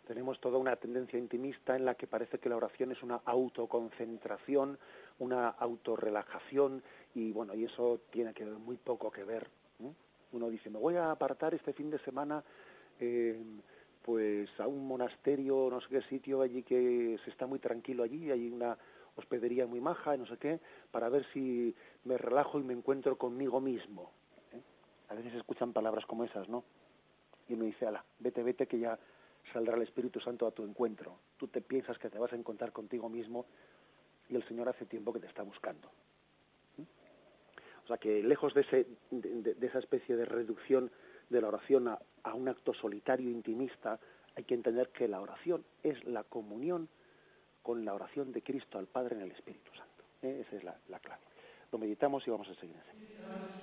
Tenemos 0.07 0.41
toda 0.41 0.59
una 0.59 0.75
tendencia 0.77 1.19
intimista 1.19 1.77
en 1.77 1.85
la 1.85 1.95
que 1.95 2.09
parece 2.09 2.39
que 2.39 2.49
la 2.49 2.57
oración 2.57 2.91
es 2.91 3.03
una 3.03 3.21
autoconcentración, 3.25 4.79
una 5.21 5.49
autorrelajación, 5.49 6.83
y 7.15 7.31
bueno, 7.31 7.55
y 7.55 7.65
eso 7.65 8.01
tiene 8.11 8.35
que 8.35 8.45
muy 8.45 8.77
poco 8.77 9.11
que 9.11 9.25
ver. 9.25 9.49
Uno 10.33 10.51
dice, 10.51 10.71
me 10.71 10.79
voy 10.79 10.97
a 10.97 11.11
apartar 11.11 11.55
este 11.55 11.73
fin 11.73 11.91
de 11.91 11.99
semana 12.01 12.43
eh, 13.01 13.41
pues 14.05 14.49
a 14.59 14.67
un 14.67 14.87
monasterio, 14.87 15.69
no 15.71 15.81
sé 15.81 15.87
qué 15.89 16.03
sitio 16.03 16.43
allí 16.43 16.63
que 16.63 17.19
se 17.25 17.31
está 17.31 17.47
muy 17.47 17.59
tranquilo 17.59 18.03
allí, 18.03 18.31
hay 18.31 18.49
una 18.49 18.77
hospedería 19.19 19.67
muy 19.67 19.81
maja, 19.81 20.17
no 20.17 20.27
sé 20.27 20.37
qué, 20.39 20.61
para 20.91 21.09
ver 21.09 21.27
si 21.33 21.75
me 22.05 22.17
relajo 22.17 22.59
y 22.59 22.63
me 22.63 22.73
encuentro 22.73 23.17
conmigo 23.17 23.61
mismo. 23.61 24.13
¿eh? 24.53 24.63
A 25.09 25.15
veces 25.15 25.35
escuchan 25.35 25.73
palabras 25.73 26.07
como 26.07 26.25
esas, 26.25 26.49
¿no? 26.49 26.65
Y 27.49 27.57
me 27.57 27.67
dice, 27.67 27.87
ala, 27.87 28.05
vete, 28.19 28.43
vete, 28.43 28.67
que 28.67 28.79
ya 28.79 28.99
saldrá 29.53 29.77
el 29.77 29.83
Espíritu 29.83 30.21
Santo 30.21 30.47
a 30.47 30.51
tu 30.51 30.65
encuentro. 30.65 31.19
Tú 31.37 31.49
te 31.49 31.61
piensas 31.61 31.99
que 31.99 32.11
te 32.11 32.19
vas 32.19 32.33
a 32.33 32.37
encontrar 32.37 32.73
contigo 32.73 33.09
mismo 33.09 33.47
y 34.29 34.37
el 34.37 34.47
Señor 34.47 34.69
hace 34.69 34.87
tiempo 34.87 35.13
que 35.13 35.21
te 35.21 35.27
está 35.27 35.43
buscando. 35.43 35.89
¿eh? 36.79 36.85
O 37.85 37.87
sea 37.89 37.99
que 37.99 38.23
lejos 38.23 38.55
de, 38.55 38.61
ese, 38.61 38.87
de, 39.11 39.67
esa 39.67 39.81
especie 39.81 40.17
de 40.17 40.27
reducción 40.27 40.91
de 41.29 41.41
la 41.41 41.49
oración 41.49 41.89
a, 41.89 41.99
a, 42.23 42.35
un 42.35 42.49
acto 42.49 42.73
solitario, 42.73 43.31
intimista, 43.31 43.99
hay 44.37 44.45
que 44.45 44.55
entender 44.55 44.91
que 44.91 45.09
la 45.09 45.21
oración 45.21 45.65
es 45.83 46.05
la 46.05 46.23
comunión 46.23 46.89
con 47.63 47.85
la 47.85 47.95
oración 47.95 48.33
de 48.33 48.43
Cristo 48.43 48.79
al 48.79 48.87
Padre 48.87 49.17
en 49.17 49.23
el 49.23 49.33
Espíritu 49.33 49.71
Santo. 49.75 50.05
¿eh? 50.23 50.45
Esa 50.47 50.57
es 50.57 50.65
la, 50.65 50.77
la 50.89 50.99
clave. 51.01 51.23
Lo 51.71 51.79
meditamos 51.79 52.27
y 52.27 52.31
vamos 52.31 52.49
a 52.49 52.55
seguir 52.55 52.77
así. 52.77 53.58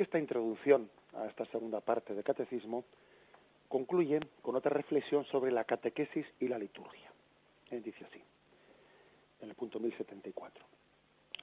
Esta 0.00 0.18
introducción 0.18 0.88
a 1.12 1.26
esta 1.26 1.44
segunda 1.44 1.82
parte 1.82 2.14
del 2.14 2.24
catecismo 2.24 2.86
concluye 3.68 4.18
con 4.40 4.56
otra 4.56 4.70
reflexión 4.70 5.26
sobre 5.26 5.52
la 5.52 5.64
catequesis 5.64 6.24
y 6.40 6.48
la 6.48 6.58
liturgia. 6.58 7.12
Él 7.70 7.82
dice 7.82 8.06
así, 8.06 8.18
en 9.42 9.50
el 9.50 9.54
punto 9.54 9.78
1074. 9.78 10.64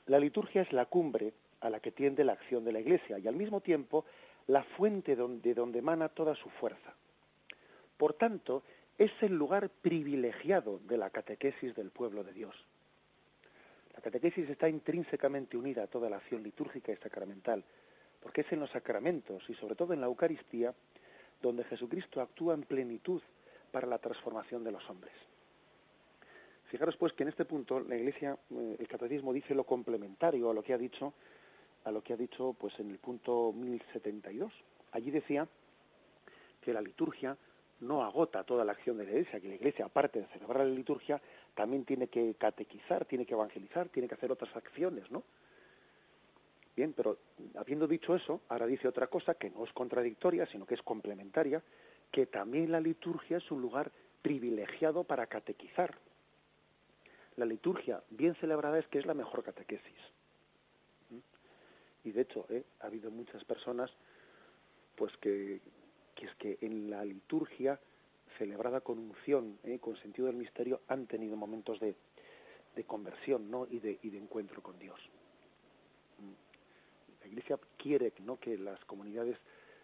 La 0.07 0.17
liturgia 0.17 0.63
es 0.63 0.73
la 0.73 0.87
cumbre 0.87 1.33
a 1.59 1.69
la 1.69 1.79
que 1.79 1.91
tiende 1.91 2.23
la 2.23 2.33
acción 2.33 2.65
de 2.65 2.71
la 2.71 2.79
Iglesia 2.79 3.19
y 3.19 3.27
al 3.27 3.35
mismo 3.35 3.61
tiempo 3.61 4.05
la 4.47 4.63
fuente 4.63 5.15
donde, 5.15 5.53
donde 5.53 5.77
emana 5.77 6.09
toda 6.09 6.33
su 6.33 6.49
fuerza. 6.49 6.95
Por 7.95 8.15
tanto, 8.15 8.63
es 8.97 9.11
el 9.21 9.35
lugar 9.35 9.69
privilegiado 9.69 10.79
de 10.79 10.97
la 10.97 11.11
catequesis 11.11 11.75
del 11.75 11.91
pueblo 11.91 12.23
de 12.23 12.33
Dios. 12.33 12.55
La 13.93 14.01
catequesis 14.01 14.49
está 14.49 14.67
intrínsecamente 14.67 15.57
unida 15.57 15.83
a 15.83 15.87
toda 15.87 16.09
la 16.09 16.17
acción 16.17 16.41
litúrgica 16.41 16.91
y 16.91 16.97
sacramental, 16.97 17.63
porque 18.27 18.41
es 18.41 18.51
en 18.51 18.59
los 18.59 18.69
sacramentos 18.71 19.41
y 19.47 19.53
sobre 19.53 19.75
todo 19.75 19.93
en 19.93 20.01
la 20.01 20.07
Eucaristía 20.07 20.73
donde 21.41 21.63
Jesucristo 21.63 22.19
actúa 22.19 22.55
en 22.55 22.63
plenitud 22.63 23.21
para 23.71 23.87
la 23.87 23.99
transformación 23.99 24.65
de 24.65 24.73
los 24.73 24.89
hombres. 24.89 25.13
Fijaros 26.65 26.97
pues 26.97 27.13
que 27.13 27.23
en 27.23 27.29
este 27.29 27.45
punto 27.45 27.79
la 27.79 27.95
Iglesia, 27.95 28.37
eh, 28.51 28.75
el 28.77 28.87
catecismo 28.89 29.31
dice 29.31 29.55
lo 29.55 29.63
complementario 29.63 30.49
a 30.49 30.53
lo 30.53 30.61
que 30.61 30.73
ha 30.73 30.77
dicho, 30.77 31.13
a 31.85 31.91
lo 31.91 32.03
que 32.03 32.11
ha 32.11 32.17
dicho 32.17 32.53
pues 32.59 32.77
en 32.81 32.91
el 32.91 32.97
punto 32.97 33.53
1072. 33.53 34.51
Allí 34.91 35.09
decía 35.09 35.47
que 36.59 36.73
la 36.73 36.81
liturgia 36.81 37.37
no 37.79 38.03
agota 38.03 38.43
toda 38.43 38.65
la 38.65 38.73
acción 38.73 38.97
de 38.97 39.05
la 39.05 39.11
Iglesia, 39.11 39.39
que 39.39 39.47
la 39.47 39.55
Iglesia, 39.55 39.85
aparte 39.85 40.19
de 40.19 40.27
celebrar 40.33 40.65
la 40.65 40.75
liturgia, 40.75 41.21
también 41.55 41.85
tiene 41.85 42.09
que 42.09 42.35
catequizar, 42.37 43.05
tiene 43.05 43.25
que 43.25 43.35
evangelizar, 43.35 43.87
tiene 43.87 44.09
que 44.09 44.15
hacer 44.15 44.33
otras 44.33 44.53
acciones, 44.53 45.09
¿no? 45.11 45.23
Bien, 46.77 46.93
pero 46.93 47.17
habiendo 47.55 47.87
dicho 47.87 48.15
eso, 48.15 48.41
ahora 48.49 48.67
dice 48.67 48.87
otra 48.87 49.07
cosa 49.07 49.33
que 49.33 49.49
no 49.49 49.63
es 49.65 49.73
contradictoria, 49.73 50.45
sino 50.45 50.67
que 50.67 50.75
es 50.75 50.81
complementaria, 50.83 51.63
que 52.11 52.27
también 52.27 52.71
la 52.71 52.79
liturgia 52.79 53.37
es 53.37 53.49
un 53.49 53.63
lugar 53.63 53.91
privilegiado 54.21 55.03
para 55.03 55.25
catequizar. 55.25 55.97
La 57.35 57.45
liturgia 57.45 58.03
bien 58.11 58.35
celebrada 58.35 58.77
es 58.77 58.87
que 58.89 58.99
es 58.99 59.07
la 59.07 59.15
mejor 59.15 59.43
catequesis. 59.43 59.97
¿Mm? 61.09 61.17
Y 62.07 62.11
de 62.11 62.21
hecho, 62.21 62.45
¿eh? 62.49 62.63
ha 62.81 62.85
habido 62.85 63.09
muchas 63.09 63.43
personas 63.43 63.89
pues 64.95 65.17
que, 65.17 65.55
es 66.21 66.35
que 66.35 66.59
en 66.61 66.91
la 66.91 67.03
liturgia 67.03 67.79
celebrada 68.37 68.81
con 68.81 68.99
unción, 68.99 69.57
¿eh? 69.63 69.79
con 69.79 69.97
sentido 69.97 70.27
del 70.27 70.35
misterio, 70.35 70.81
han 70.89 71.07
tenido 71.07 71.35
momentos 71.37 71.79
de, 71.79 71.95
conversión 72.85 73.49
¿no? 73.49 73.65
y, 73.65 73.79
de, 73.79 73.97
y 74.03 74.11
de 74.11 74.19
encuentro 74.19 74.61
con 74.61 74.77
Dios. 74.77 74.99
La 77.27 77.31
Iglesia 77.31 77.59
quiere 77.75 78.13
¿no? 78.23 78.39
que 78.39 78.57
las 78.57 78.83
comunidades 78.85 79.37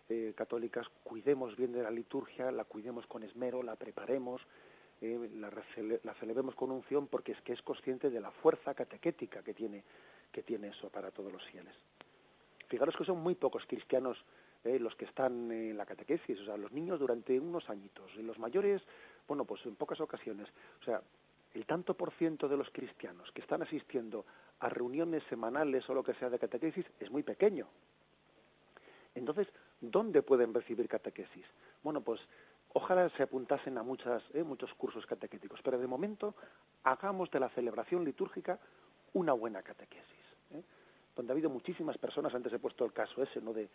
eh, 0.07 0.33
católicas 0.33 0.87
cuidemos 1.03 1.57
bien 1.57 1.73
de 1.73 1.83
la 1.83 1.91
liturgia, 1.91 2.51
la 2.51 2.63
cuidemos 2.63 3.05
con 3.05 3.21
esmero, 3.21 3.61
la 3.61 3.75
preparemos, 3.75 4.41
eh, 5.01 5.29
la, 5.35 6.13
celebremos 6.15 6.55
con 6.55 6.71
unción 6.71 7.07
porque 7.07 7.33
es 7.33 7.41
que 7.41 7.51
es 7.51 7.61
consciente 7.61 8.09
de 8.09 8.21
la 8.21 8.31
fuerza 8.31 8.73
catequética 8.73 9.43
que 9.43 9.53
tiene, 9.53 9.83
que 10.31 10.41
tiene 10.41 10.69
eso 10.69 10.89
para 10.89 11.11
todos 11.11 11.33
los 11.33 11.43
fieles. 11.47 11.73
Fijaros 12.69 12.95
que 12.95 13.03
son 13.03 13.17
muy 13.17 13.35
pocos 13.35 13.65
cristianos 13.67 14.17
eh, 14.63 14.79
los 14.79 14.95
que 14.95 15.03
están 15.03 15.51
en 15.51 15.77
la 15.77 15.85
catequesis, 15.85 16.39
o 16.39 16.45
sea, 16.45 16.55
los 16.55 16.71
niños 16.71 16.97
durante 16.97 17.37
unos 17.37 17.69
añitos, 17.69 18.15
los 18.15 18.39
mayores, 18.39 18.81
bueno, 19.27 19.43
pues 19.43 19.65
en 19.65 19.75
pocas 19.75 19.99
ocasiones. 19.99 20.47
O 20.79 20.85
sea, 20.85 21.01
el 21.53 21.65
tanto 21.65 21.93
por 21.93 22.11
ciento 22.13 22.47
de 22.47 22.55
los 22.55 22.69
cristianos 22.69 23.29
que 23.33 23.41
están 23.41 23.61
asistiendo 23.63 24.25
a 24.63 24.69
reuniones 24.69 25.23
semanales 25.29 25.87
o 25.89 25.93
lo 25.93 26.03
que 26.03 26.13
sea 26.13 26.29
de 26.29 26.39
catequesis 26.39 26.85
es 26.99 27.11
muy 27.11 27.21
pequeño. 27.21 27.67
Entonces, 29.13 29.47
¿dónde 29.81 30.23
pueden 30.23 30.53
recibir 30.53 30.87
catequesis? 30.87 31.45
Bueno, 31.83 32.01
pues 32.01 32.21
ojalá 32.71 33.09
se 33.09 33.23
apuntasen 33.23 33.77
a 33.77 33.83
muchas, 33.83 34.23
eh, 34.33 34.41
muchos 34.43 34.73
cursos 34.75 35.05
catequéticos, 35.05 35.59
pero 35.61 35.77
de 35.77 35.85
momento 35.85 36.33
hagamos 36.83 37.29
de 37.29 37.41
la 37.41 37.49
celebración 37.49 38.05
litúrgica 38.05 38.57
una 39.13 39.33
buena 39.33 39.61
catequesis. 39.61 40.25
¿eh? 40.51 40.63
Donde 41.15 41.31
ha 41.31 41.33
habido 41.33 41.49
muchísimas 41.49 41.97
personas, 41.97 42.33
antes 42.33 42.53
he 42.53 42.59
puesto 42.59 42.85
el 42.85 42.93
caso 42.93 43.21
ese, 43.21 43.41
¿no? 43.41 43.53
De, 43.53 43.69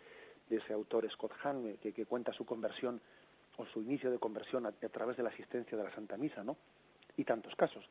ese 0.49 0.73
autor 0.73 1.07
Scott 1.11 1.33
Hahn, 1.43 1.77
eh, 1.83 1.93
que, 1.93 2.05
cuenta 2.07 2.33
su 2.33 2.43
conversión 2.43 2.99
o 3.57 3.65
su 3.67 3.83
inicio 3.83 4.09
de 4.09 4.17
conversión 4.17 4.65
a, 4.65 4.69
a, 4.69 4.89
través 4.89 5.17
de 5.17 5.21
la 5.21 5.29
asistencia 5.29 5.77
de 5.77 5.83
la 5.83 5.93
Santa 5.93 6.17
Misa, 6.17 6.43
¿no? 6.43 6.57
y 7.15 7.23
tantos 7.25 7.55
casos. 7.55 7.85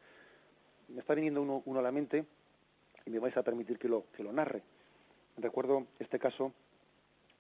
Me 0.88 1.00
está 1.00 1.14
viniendo 1.14 1.42
uno, 1.42 1.62
uno 1.66 1.78
a 1.78 1.82
la 1.82 1.92
mente 1.92 2.24
y 3.06 3.10
me 3.10 3.18
vais 3.18 3.36
a 3.36 3.42
permitir 3.42 3.78
que 3.78 3.88
lo, 3.88 4.04
que 4.12 4.22
lo 4.22 4.32
narre. 4.32 4.62
Recuerdo 5.36 5.86
este 5.98 6.18
caso, 6.18 6.52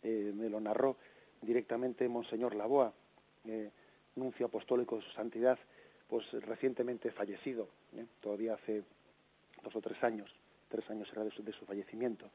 eh, 0.02 0.32
me 0.34 0.48
lo 0.48 0.60
narró 0.60 0.96
directamente 1.42 2.08
Monseñor 2.08 2.54
Laboa, 2.54 2.92
eh, 3.46 3.70
nuncio 4.16 4.46
apostólico 4.46 4.96
de 4.96 5.02
su 5.02 5.10
santidad, 5.10 5.58
pues 6.08 6.30
recientemente 6.44 7.10
fallecido, 7.10 7.68
¿eh? 7.96 8.06
todavía 8.20 8.54
hace 8.54 8.82
dos 9.62 9.74
o 9.74 9.80
tres 9.80 10.02
años, 10.02 10.30
tres 10.68 10.88
años 10.90 11.08
era 11.12 11.24
de 11.24 11.52
su, 11.52 11.64
fallecimiento. 11.66 12.30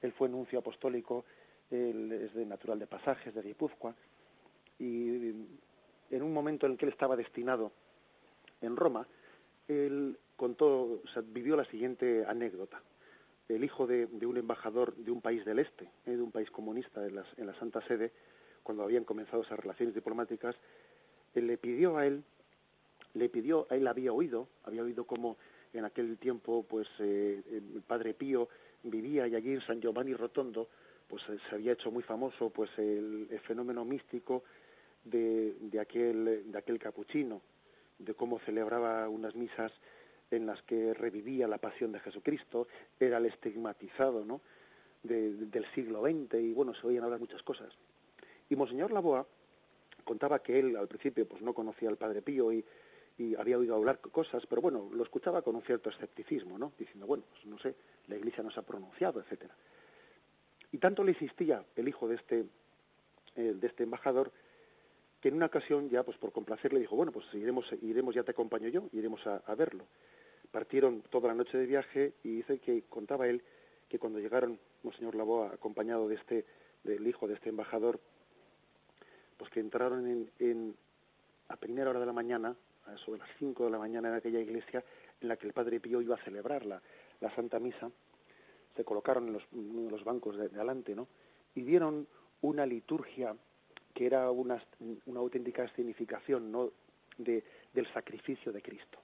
Él 0.00 0.12
fue 0.12 0.28
nuncio 0.28 0.58
apostólico, 0.58 1.24
él 1.70 2.10
es 2.12 2.34
de 2.34 2.46
natural 2.46 2.78
de 2.78 2.86
pasajes, 2.86 3.34
de 3.34 3.42
Guipúzcoa, 3.42 3.94
y 4.78 5.30
en 6.10 6.22
un 6.22 6.32
momento 6.32 6.66
en 6.66 6.72
el 6.72 6.78
que 6.78 6.86
él 6.86 6.92
estaba 6.92 7.16
destinado 7.16 7.72
en 8.60 8.76
Roma, 8.76 9.06
él 9.68 10.18
contó, 10.42 11.00
vivió 11.26 11.54
la 11.54 11.64
siguiente 11.66 12.24
anécdota. 12.26 12.82
El 13.48 13.62
hijo 13.62 13.86
de, 13.86 14.06
un 14.06 14.36
embajador 14.36 14.92
de 14.96 15.12
un 15.12 15.20
país 15.20 15.44
del 15.44 15.60
este, 15.60 15.84
eh, 16.04 16.16
de 16.16 16.20
un 16.20 16.32
país 16.32 16.50
comunista 16.50 17.06
en, 17.06 17.14
la 17.46 17.54
Santa 17.60 17.80
Sede, 17.86 18.10
cuando 18.64 18.82
habían 18.82 19.04
comenzado 19.04 19.44
esas 19.44 19.60
relaciones 19.60 19.94
diplomáticas, 19.94 20.56
él 21.36 21.46
le 21.46 21.58
pidió 21.58 21.96
a 21.96 22.08
él, 22.08 22.24
le 23.14 23.28
pidió, 23.28 23.68
a 23.70 23.76
él 23.76 23.86
había 23.86 24.12
oído, 24.12 24.48
había 24.64 24.82
oído 24.82 25.04
como 25.04 25.36
en 25.72 25.84
aquel 25.84 26.18
tiempo, 26.18 26.66
pues 26.68 26.88
eh, 26.98 27.40
el 27.48 27.80
Padre 27.86 28.12
Pío 28.12 28.48
vivía 28.82 29.28
y 29.28 29.36
allí 29.36 29.52
en 29.52 29.60
San 29.60 29.80
Giovanni 29.80 30.12
Rotondo, 30.12 30.66
pues 31.06 31.22
eh, 31.28 31.38
se 31.48 31.54
había 31.54 31.74
hecho 31.74 31.92
muy 31.92 32.02
famoso, 32.02 32.50
pues 32.50 32.68
el, 32.78 33.28
fenómeno 33.46 33.84
místico 33.84 34.42
de, 35.04 35.54
de 35.60 35.78
aquel, 35.78 36.50
de 36.50 36.58
aquel 36.58 36.80
capuchino, 36.80 37.40
de 38.00 38.12
cómo 38.14 38.40
celebraba 38.40 39.08
unas 39.08 39.36
misas 39.36 39.70
en 40.32 40.46
las 40.46 40.62
que 40.62 40.94
revivía 40.94 41.46
la 41.46 41.58
pasión 41.58 41.92
de 41.92 42.00
Jesucristo, 42.00 42.68
era 42.98 43.18
el 43.18 43.26
estigmatizado 43.26 44.24
¿no? 44.24 44.40
del 45.02 45.66
siglo 45.74 46.02
XX 46.02 46.34
y 46.40 46.52
bueno, 46.52 46.74
se 46.74 46.86
oían 46.86 47.04
hablar 47.04 47.20
muchas 47.20 47.42
cosas. 47.42 47.72
Y 48.48 48.56
Monseñor 48.56 48.92
Laboa 48.92 49.26
contaba 50.04 50.40
que 50.40 50.58
él 50.58 50.76
al 50.76 50.88
principio 50.88 51.26
pues 51.26 51.42
no 51.42 51.54
conocía 51.54 51.88
al 51.88 51.96
Padre 51.96 52.22
Pío 52.22 52.52
y, 52.52 52.64
había 53.38 53.56
oído 53.56 53.76
hablar 53.76 54.00
cosas, 54.00 54.44
pero 54.48 54.60
bueno, 54.60 54.90
lo 54.92 55.04
escuchaba 55.04 55.42
con 55.42 55.54
un 55.54 55.62
cierto 55.62 55.90
escepticismo, 55.90 56.58
¿no? 56.58 56.72
Diciendo, 56.76 57.06
bueno, 57.06 57.22
pues 57.30 57.46
no 57.46 57.56
sé, 57.58 57.76
la 58.08 58.16
Iglesia 58.16 58.42
nos 58.42 58.58
ha 58.58 58.62
pronunciado, 58.62 59.20
etcétera. 59.20 59.54
Y 60.72 60.78
tanto 60.78 61.04
le 61.04 61.12
insistía 61.12 61.64
el 61.76 61.86
hijo 61.86 62.08
de 62.08 62.16
este, 62.16 62.44
eh, 63.36 63.54
de 63.54 63.66
este 63.68 63.84
embajador 63.84 64.32
que 65.22 65.28
en 65.28 65.36
una 65.36 65.46
ocasión 65.46 65.88
ya 65.88 66.02
pues 66.02 66.18
por 66.18 66.32
complacerle 66.32 66.80
dijo, 66.80 66.96
bueno, 66.96 67.12
pues 67.12 67.24
iremos, 67.32 67.64
iremos 67.80 68.12
ya 68.14 68.24
te 68.24 68.32
acompaño 68.32 68.68
yo, 68.68 68.88
iremos 68.92 69.24
a, 69.26 69.54
verlo. 69.54 69.86
Partieron 70.52 71.02
toda 71.10 71.28
la 71.28 71.34
noche 71.34 71.58
de 71.58 71.66
viaje 71.66 72.12
y 72.22 72.36
dice 72.36 72.58
que 72.58 72.82
contaba 72.82 73.26
él 73.26 73.42
que 73.88 73.98
cuando 73.98 74.20
llegaron 74.20 74.58
Monseñor 74.84 75.16
Laboa 75.16 75.52
acompañado 75.52 76.06
de 76.08 76.14
este, 76.14 76.44
del 76.84 77.06
hijo 77.06 77.26
de 77.26 77.34
este 77.34 77.48
embajador, 77.48 77.98
pues 79.36 79.50
que 79.50 79.60
entraron 79.60 80.30
en, 80.38 80.76
a 81.48 81.56
primera 81.56 81.90
hora 81.90 82.00
de 82.00 82.06
la 82.06 82.12
mañana, 82.12 82.54
a 82.86 82.94
eso 82.94 83.12
de 83.12 83.18
las 83.18 83.28
cinco 83.38 83.64
de 83.64 83.70
la 83.70 83.78
mañana 83.78 84.08
en 84.08 84.14
aquella 84.14 84.40
iglesia 84.40 84.84
en 85.20 85.28
la 85.28 85.36
que 85.36 85.46
el 85.46 85.52
Padre 85.52 85.80
Pío 85.80 86.00
iba 86.00 86.14
a 86.14 86.24
celebrar 86.24 86.64
la, 86.64 86.80
Santa 87.34 87.58
Misa, 87.58 87.90
se 88.76 88.84
colocaron 88.84 89.28
en 89.28 89.32
los, 89.34 89.42
los 89.52 90.04
bancos 90.04 90.36
de, 90.36 90.48
de 90.48 90.56
adelante, 90.56 90.94
¿no? 90.94 91.08
Y 91.54 91.62
dieron 91.62 92.06
una 92.42 92.66
liturgia 92.66 93.36
que 93.94 94.06
era 94.06 94.30
una, 94.30 94.62
una 95.06 95.20
auténtica 95.20 95.68
significación 95.74 96.50
¿no? 96.50 96.70
de, 97.18 97.44
del 97.72 97.92
sacrificio 97.92 98.52
de 98.52 98.62
Cristo. 98.62 98.98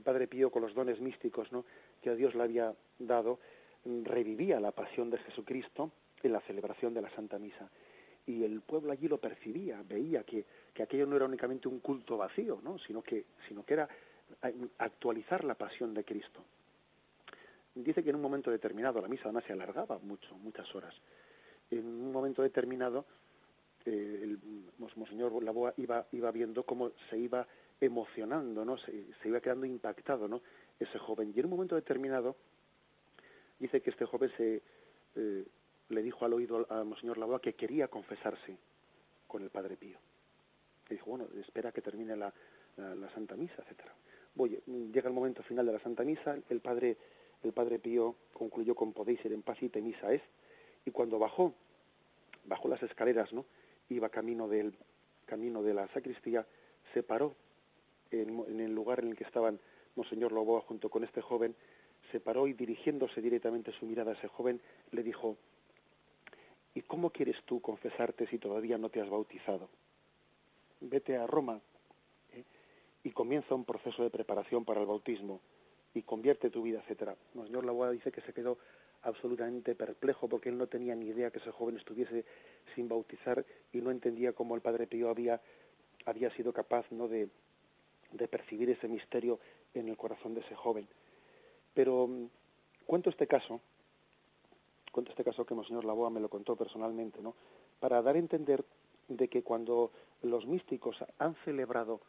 El 0.00 0.04
Padre 0.04 0.28
Pío, 0.28 0.50
con 0.50 0.62
los 0.62 0.72
dones 0.72 0.98
místicos 0.98 1.52
¿no? 1.52 1.66
que 2.00 2.08
a 2.08 2.14
Dios 2.14 2.34
le 2.34 2.42
había 2.42 2.74
dado, 2.98 3.38
revivía 3.84 4.58
la 4.58 4.70
pasión 4.70 5.10
de 5.10 5.18
Jesucristo 5.18 5.90
en 6.22 6.32
la 6.32 6.40
celebración 6.40 6.94
de 6.94 7.02
la 7.02 7.10
Santa 7.10 7.38
Misa. 7.38 7.68
Y 8.26 8.42
el 8.42 8.62
pueblo 8.62 8.92
allí 8.92 9.08
lo 9.08 9.18
percibía, 9.18 9.82
veía 9.86 10.22
que, 10.22 10.46
que 10.72 10.82
aquello 10.82 11.04
no 11.04 11.16
era 11.16 11.26
únicamente 11.26 11.68
un 11.68 11.80
culto 11.80 12.16
vacío, 12.16 12.60
¿no? 12.64 12.78
sino, 12.78 13.02
que, 13.02 13.26
sino 13.46 13.62
que 13.62 13.74
era 13.74 13.90
actualizar 14.78 15.44
la 15.44 15.54
pasión 15.54 15.92
de 15.92 16.02
Cristo. 16.02 16.40
Dice 17.74 18.02
que 18.02 18.08
en 18.08 18.16
un 18.16 18.22
momento 18.22 18.50
determinado, 18.50 19.02
la 19.02 19.08
misa 19.08 19.24
además 19.24 19.44
se 19.46 19.52
alargaba 19.52 19.98
mucho, 19.98 20.34
muchas 20.36 20.74
horas. 20.74 20.94
En 21.70 21.84
un 21.84 22.10
momento 22.10 22.40
determinado, 22.40 23.04
eh, 23.86 24.20
el 24.22 24.38
Monseñor 24.96 25.42
Laboa 25.42 25.74
iba, 25.76 26.06
iba 26.12 26.30
viendo 26.30 26.64
cómo 26.64 26.92
se 27.08 27.18
iba 27.18 27.46
emocionando, 27.80 28.64
¿no? 28.64 28.76
Se, 28.78 28.92
iba 29.24 29.40
quedando 29.40 29.66
impactado, 29.66 30.28
¿no? 30.28 30.42
Ese 30.78 30.98
joven. 30.98 31.32
Y 31.34 31.40
en 31.40 31.46
un 31.46 31.52
momento 31.52 31.74
determinado 31.74 32.36
dice 33.58 33.80
que 33.80 33.90
este 33.90 34.04
joven 34.04 34.30
se, 34.36 34.62
eh, 35.16 35.44
le 35.88 36.02
dijo 36.02 36.24
al 36.24 36.34
oído 36.34 36.66
a 36.70 36.84
Monseñor 36.84 37.18
Laboa 37.18 37.40
que 37.40 37.54
quería 37.54 37.88
confesarse 37.88 38.56
con 39.26 39.42
el 39.42 39.50
Padre 39.50 39.76
Pío. 39.76 39.98
Le 40.88 40.96
dijo, 40.96 41.10
bueno, 41.10 41.28
espera 41.40 41.72
que 41.72 41.82
termine 41.82 42.16
la, 42.16 42.32
Santa 43.14 43.36
Misa, 43.36 43.62
etcétera. 43.62 43.94
llega 44.92 45.08
el 45.08 45.14
momento 45.14 45.42
final 45.42 45.66
de 45.66 45.72
la 45.72 45.80
Santa 45.80 46.02
Misa, 46.02 46.38
el 46.48 46.60
Padre, 46.60 46.96
el 47.42 47.52
Padre 47.52 47.78
Pío 47.78 48.16
concluyó 48.32 48.74
con 48.74 48.92
podéis 48.92 49.24
ir 49.24 49.32
en 49.32 49.42
paz 49.42 49.62
y 49.62 49.68
te 49.68 49.82
misa 49.82 50.12
es, 50.12 50.22
y 50.86 50.90
cuando 50.90 51.18
bajó, 51.18 51.54
bajó 52.44 52.68
las 52.68 52.82
escaleras, 52.82 53.32
¿no? 53.32 53.44
Iba 53.90 54.08
camino 54.08 54.48
del 54.48 54.74
camino 55.26 55.62
de 55.62 55.74
la 55.74 55.86
sacristía, 55.88 56.46
se 56.92 57.02
paró 57.02 57.36
en, 58.10 58.60
el 58.60 58.74
lugar 58.74 59.00
en 59.00 59.10
el 59.10 59.16
que 59.16 59.24
estaban 59.24 59.60
Monseñor 59.94 60.32
Loboa 60.32 60.62
junto 60.62 60.88
con 60.88 61.04
este 61.04 61.20
joven, 61.20 61.54
se 62.10 62.20
paró 62.20 62.48
y 62.48 62.52
dirigiéndose 62.52 63.20
directamente 63.20 63.72
su 63.72 63.86
mirada 63.86 64.12
a 64.12 64.14
ese 64.14 64.28
joven, 64.28 64.60
le 64.90 65.02
dijo, 65.02 65.36
¿y 66.74 66.82
cómo 66.82 67.10
quieres 67.10 67.36
tú 67.44 67.60
confesarte 67.60 68.26
si 68.26 68.38
todavía 68.38 68.78
no 68.78 68.88
te 68.88 69.00
has 69.00 69.08
bautizado? 69.08 69.68
Vete 70.80 71.16
a 71.16 71.26
Roma 71.26 71.60
¿eh? 72.34 72.44
y 73.04 73.10
comienza 73.10 73.54
un 73.54 73.64
proceso 73.64 74.02
de 74.02 74.10
preparación 74.10 74.64
para 74.64 74.80
el 74.80 74.86
bautismo 74.86 75.40
y 75.94 76.02
convierte 76.02 76.50
tu 76.50 76.62
vida, 76.62 76.80
etcétera. 76.80 77.16
Monseñor 77.34 77.64
Laboa 77.64 77.90
dice 77.90 78.10
que 78.10 78.20
se 78.22 78.32
quedó 78.32 78.58
absolutamente 79.02 79.74
perplejo 79.74 80.28
porque 80.28 80.48
él 80.48 80.58
no 80.58 80.66
tenía 80.66 80.94
ni 80.94 81.06
idea 81.06 81.30
que 81.30 81.38
ese 81.38 81.50
joven 81.50 81.76
estuviese 81.76 82.24
sin 82.74 82.88
bautizar 82.88 83.44
y 83.72 83.80
no 83.80 83.90
entendía 83.90 84.32
cómo 84.32 84.54
el 84.54 84.60
Padre 84.60 84.86
Pío 84.86 85.08
había, 85.08 85.40
había 86.04 86.30
sido 86.36 86.52
capaz 86.52 86.90
¿no? 86.90 87.08
de, 87.08 87.28
de 88.12 88.28
percibir 88.28 88.70
ese 88.70 88.88
misterio 88.88 89.38
en 89.74 89.88
el 89.88 89.96
corazón 89.96 90.34
de 90.34 90.40
ese 90.40 90.54
joven. 90.54 90.86
Pero 91.74 92.06
mm, 92.06 92.26
cuento 92.86 93.10
este 93.10 93.26
caso, 93.26 93.60
cuento 94.92 95.10
este 95.12 95.24
caso 95.24 95.44
que 95.44 95.54
Monseñor 95.54 95.84
Laboa 95.84 96.10
me 96.10 96.20
lo 96.20 96.28
contó 96.28 96.56
personalmente, 96.56 97.20
¿no? 97.22 97.34
Para 97.78 98.02
dar 98.02 98.16
a 98.16 98.18
entender 98.18 98.64
de 99.08 99.28
que 99.28 99.42
cuando 99.42 99.92
los 100.22 100.46
místicos 100.46 100.96
han 101.18 101.34
celebrado 101.44 102.00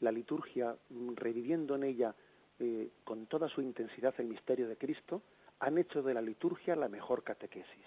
la 0.00 0.12
liturgia, 0.12 0.76
mm, 0.90 1.14
reviviendo 1.14 1.74
en 1.74 1.84
ella 1.84 2.14
eh, 2.58 2.90
con 3.04 3.26
toda 3.26 3.48
su 3.48 3.60
intensidad 3.60 4.14
el 4.18 4.26
misterio 4.26 4.68
de 4.68 4.76
Cristo, 4.76 5.22
han 5.60 5.78
hecho 5.78 6.02
de 6.02 6.14
la 6.14 6.20
liturgia 6.20 6.76
la 6.76 6.88
mejor 6.88 7.22
catequesis. 7.24 7.84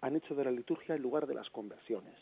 Han 0.00 0.16
hecho 0.16 0.34
de 0.34 0.44
la 0.44 0.50
liturgia 0.50 0.94
el 0.94 1.02
lugar 1.02 1.26
de 1.26 1.34
las 1.34 1.48
conversiones. 1.50 2.16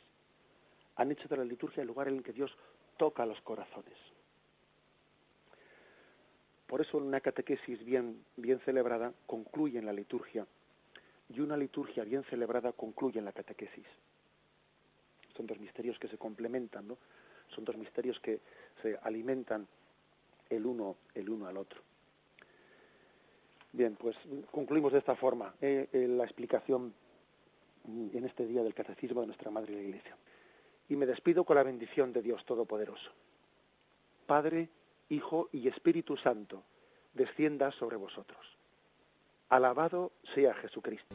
Han 0.97 1.11
hecho 1.11 1.29
de 1.29 1.37
la 1.37 1.45
liturgia 1.45 1.81
el 1.81 1.89
lugar 1.89 2.09
en 2.09 2.17
el 2.17 2.23
que 2.23 2.33
Dios 2.33 2.55
toca 2.99 3.25
los 3.25 3.41
corazones. 3.41 3.97
Por 6.67 6.81
eso 6.81 6.99
una 6.99 7.21
catequesis 7.21 7.85
bien, 7.85 8.25
bien 8.37 8.61
celebrada 8.61 9.13
concluye 9.27 9.79
en 9.79 9.87
la 9.87 9.93
liturgia 9.93 10.47
y 11.29 11.41
una 11.41 11.57
liturgia 11.57 12.05
bien 12.05 12.23
celebrada 12.25 12.73
concluye 12.73 13.19
en 13.19 13.25
la 13.25 13.33
catequesis. 13.33 13.87
Son 15.37 15.47
dos 15.47 15.59
misterios 15.59 15.99
que 15.99 16.09
se 16.09 16.19
complementan, 16.19 16.87
¿no? 16.87 16.99
Son 17.55 17.65
dos 17.65 17.77
misterios 17.77 18.21
que 18.21 18.41
se 18.83 18.99
alimentan 19.03 19.67
el 20.49 20.67
uno, 20.67 20.97
el 21.15 21.31
uno 21.31 21.47
al 21.47 21.57
otro. 21.57 21.83
Bien, 23.73 23.97
pues 23.97 24.17
concluimos 24.51 24.93
de 24.93 24.99
esta 24.99 25.15
forma 25.15 25.55
eh, 25.61 25.89
eh, 25.93 26.09
la 26.09 26.25
explicación 26.25 26.93
en 27.87 28.25
este 28.25 28.47
día 28.47 28.63
del 28.63 28.75
catecismo 28.75 29.21
de 29.21 29.29
nuestra 29.29 29.51
Madre 29.51 29.75
la 29.75 29.81
Iglesia. 29.81 30.17
Y 30.89 30.97
me 30.97 31.07
despido 31.07 31.45
con 31.45 31.57
la 31.57 31.63
bendición 31.63 32.13
de 32.13 32.23
Dios 32.23 32.45
Todopoderoso. 32.45 33.11
Padre, 34.27 34.69
Hijo 35.09 35.49
y 35.53 35.69
Espíritu 35.69 36.17
Santo, 36.17 36.65
descienda 37.15 37.71
sobre 37.73 37.97
vosotros. 37.97 38.45
Alabado 39.49 40.13
sea 40.35 40.55
Jesucristo. 40.55 41.15